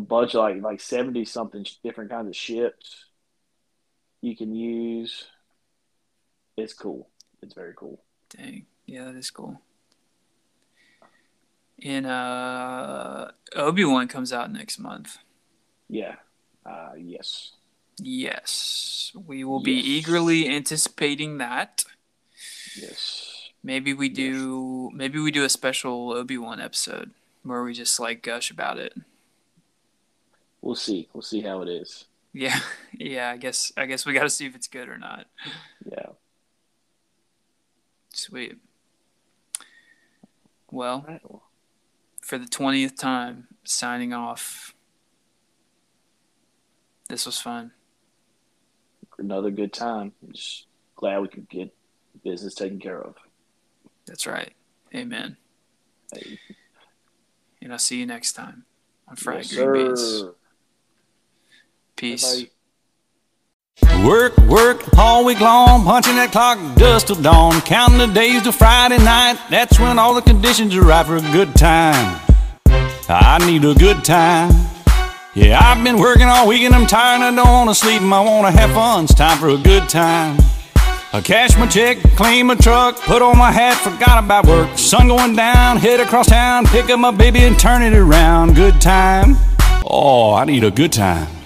[0.00, 3.06] a bunch of like like 70 something different kinds of ships
[4.20, 5.24] you can use.
[6.56, 7.08] It's cool.
[7.42, 8.02] It's very cool.
[8.36, 9.60] Dang, yeah, that is cool.
[11.82, 15.16] And uh, Obi Wan comes out next month.
[15.88, 16.16] Yeah.
[16.66, 17.52] Uh, yes.
[18.02, 19.64] Yes, we will yes.
[19.64, 21.84] be eagerly anticipating that.
[22.76, 23.50] Yes.
[23.62, 24.88] Maybe we do.
[24.90, 24.96] Yes.
[24.96, 27.10] Maybe we do a special Obi Wan episode
[27.42, 28.94] where we just like gush about it.
[30.62, 31.08] We'll see.
[31.12, 32.06] We'll see how it is.
[32.32, 32.58] Yeah,
[32.92, 33.30] yeah.
[33.30, 33.72] I guess.
[33.76, 35.26] I guess we got to see if it's good or not.
[35.84, 36.10] Yeah.
[38.12, 38.56] Sweet.
[40.70, 41.04] Well,
[42.20, 44.74] for the twentieth time, signing off.
[47.08, 47.72] This was fun
[49.20, 50.12] another good time.
[50.32, 51.72] Just glad we could get
[52.24, 53.14] business taken care of.
[54.06, 54.52] That's right.
[54.94, 55.36] Amen.
[56.12, 56.38] Hey.
[57.62, 58.64] And I'll see you next time
[59.06, 60.24] on Fried yes, Green Beans.
[62.00, 62.46] Peace.
[63.82, 64.06] Bye-bye.
[64.08, 68.52] Work, work all week long, punching that clock dust till dawn, counting the days to
[68.52, 69.38] Friday night.
[69.50, 72.18] That's when all the conditions are right for a good time.
[73.06, 74.50] I need a good time.
[75.34, 78.14] Yeah, I've been working all week and I'm tired and I don't wanna sleep and
[78.14, 79.04] I wanna have fun.
[79.04, 80.38] It's time for a good time.
[81.12, 84.78] I cash my check, clean my truck, put on my hat, forgot about work.
[84.78, 88.54] Sun going down, head across town, pick up my baby and turn it around.
[88.54, 89.36] Good time.
[89.84, 91.26] Oh, I need a good time.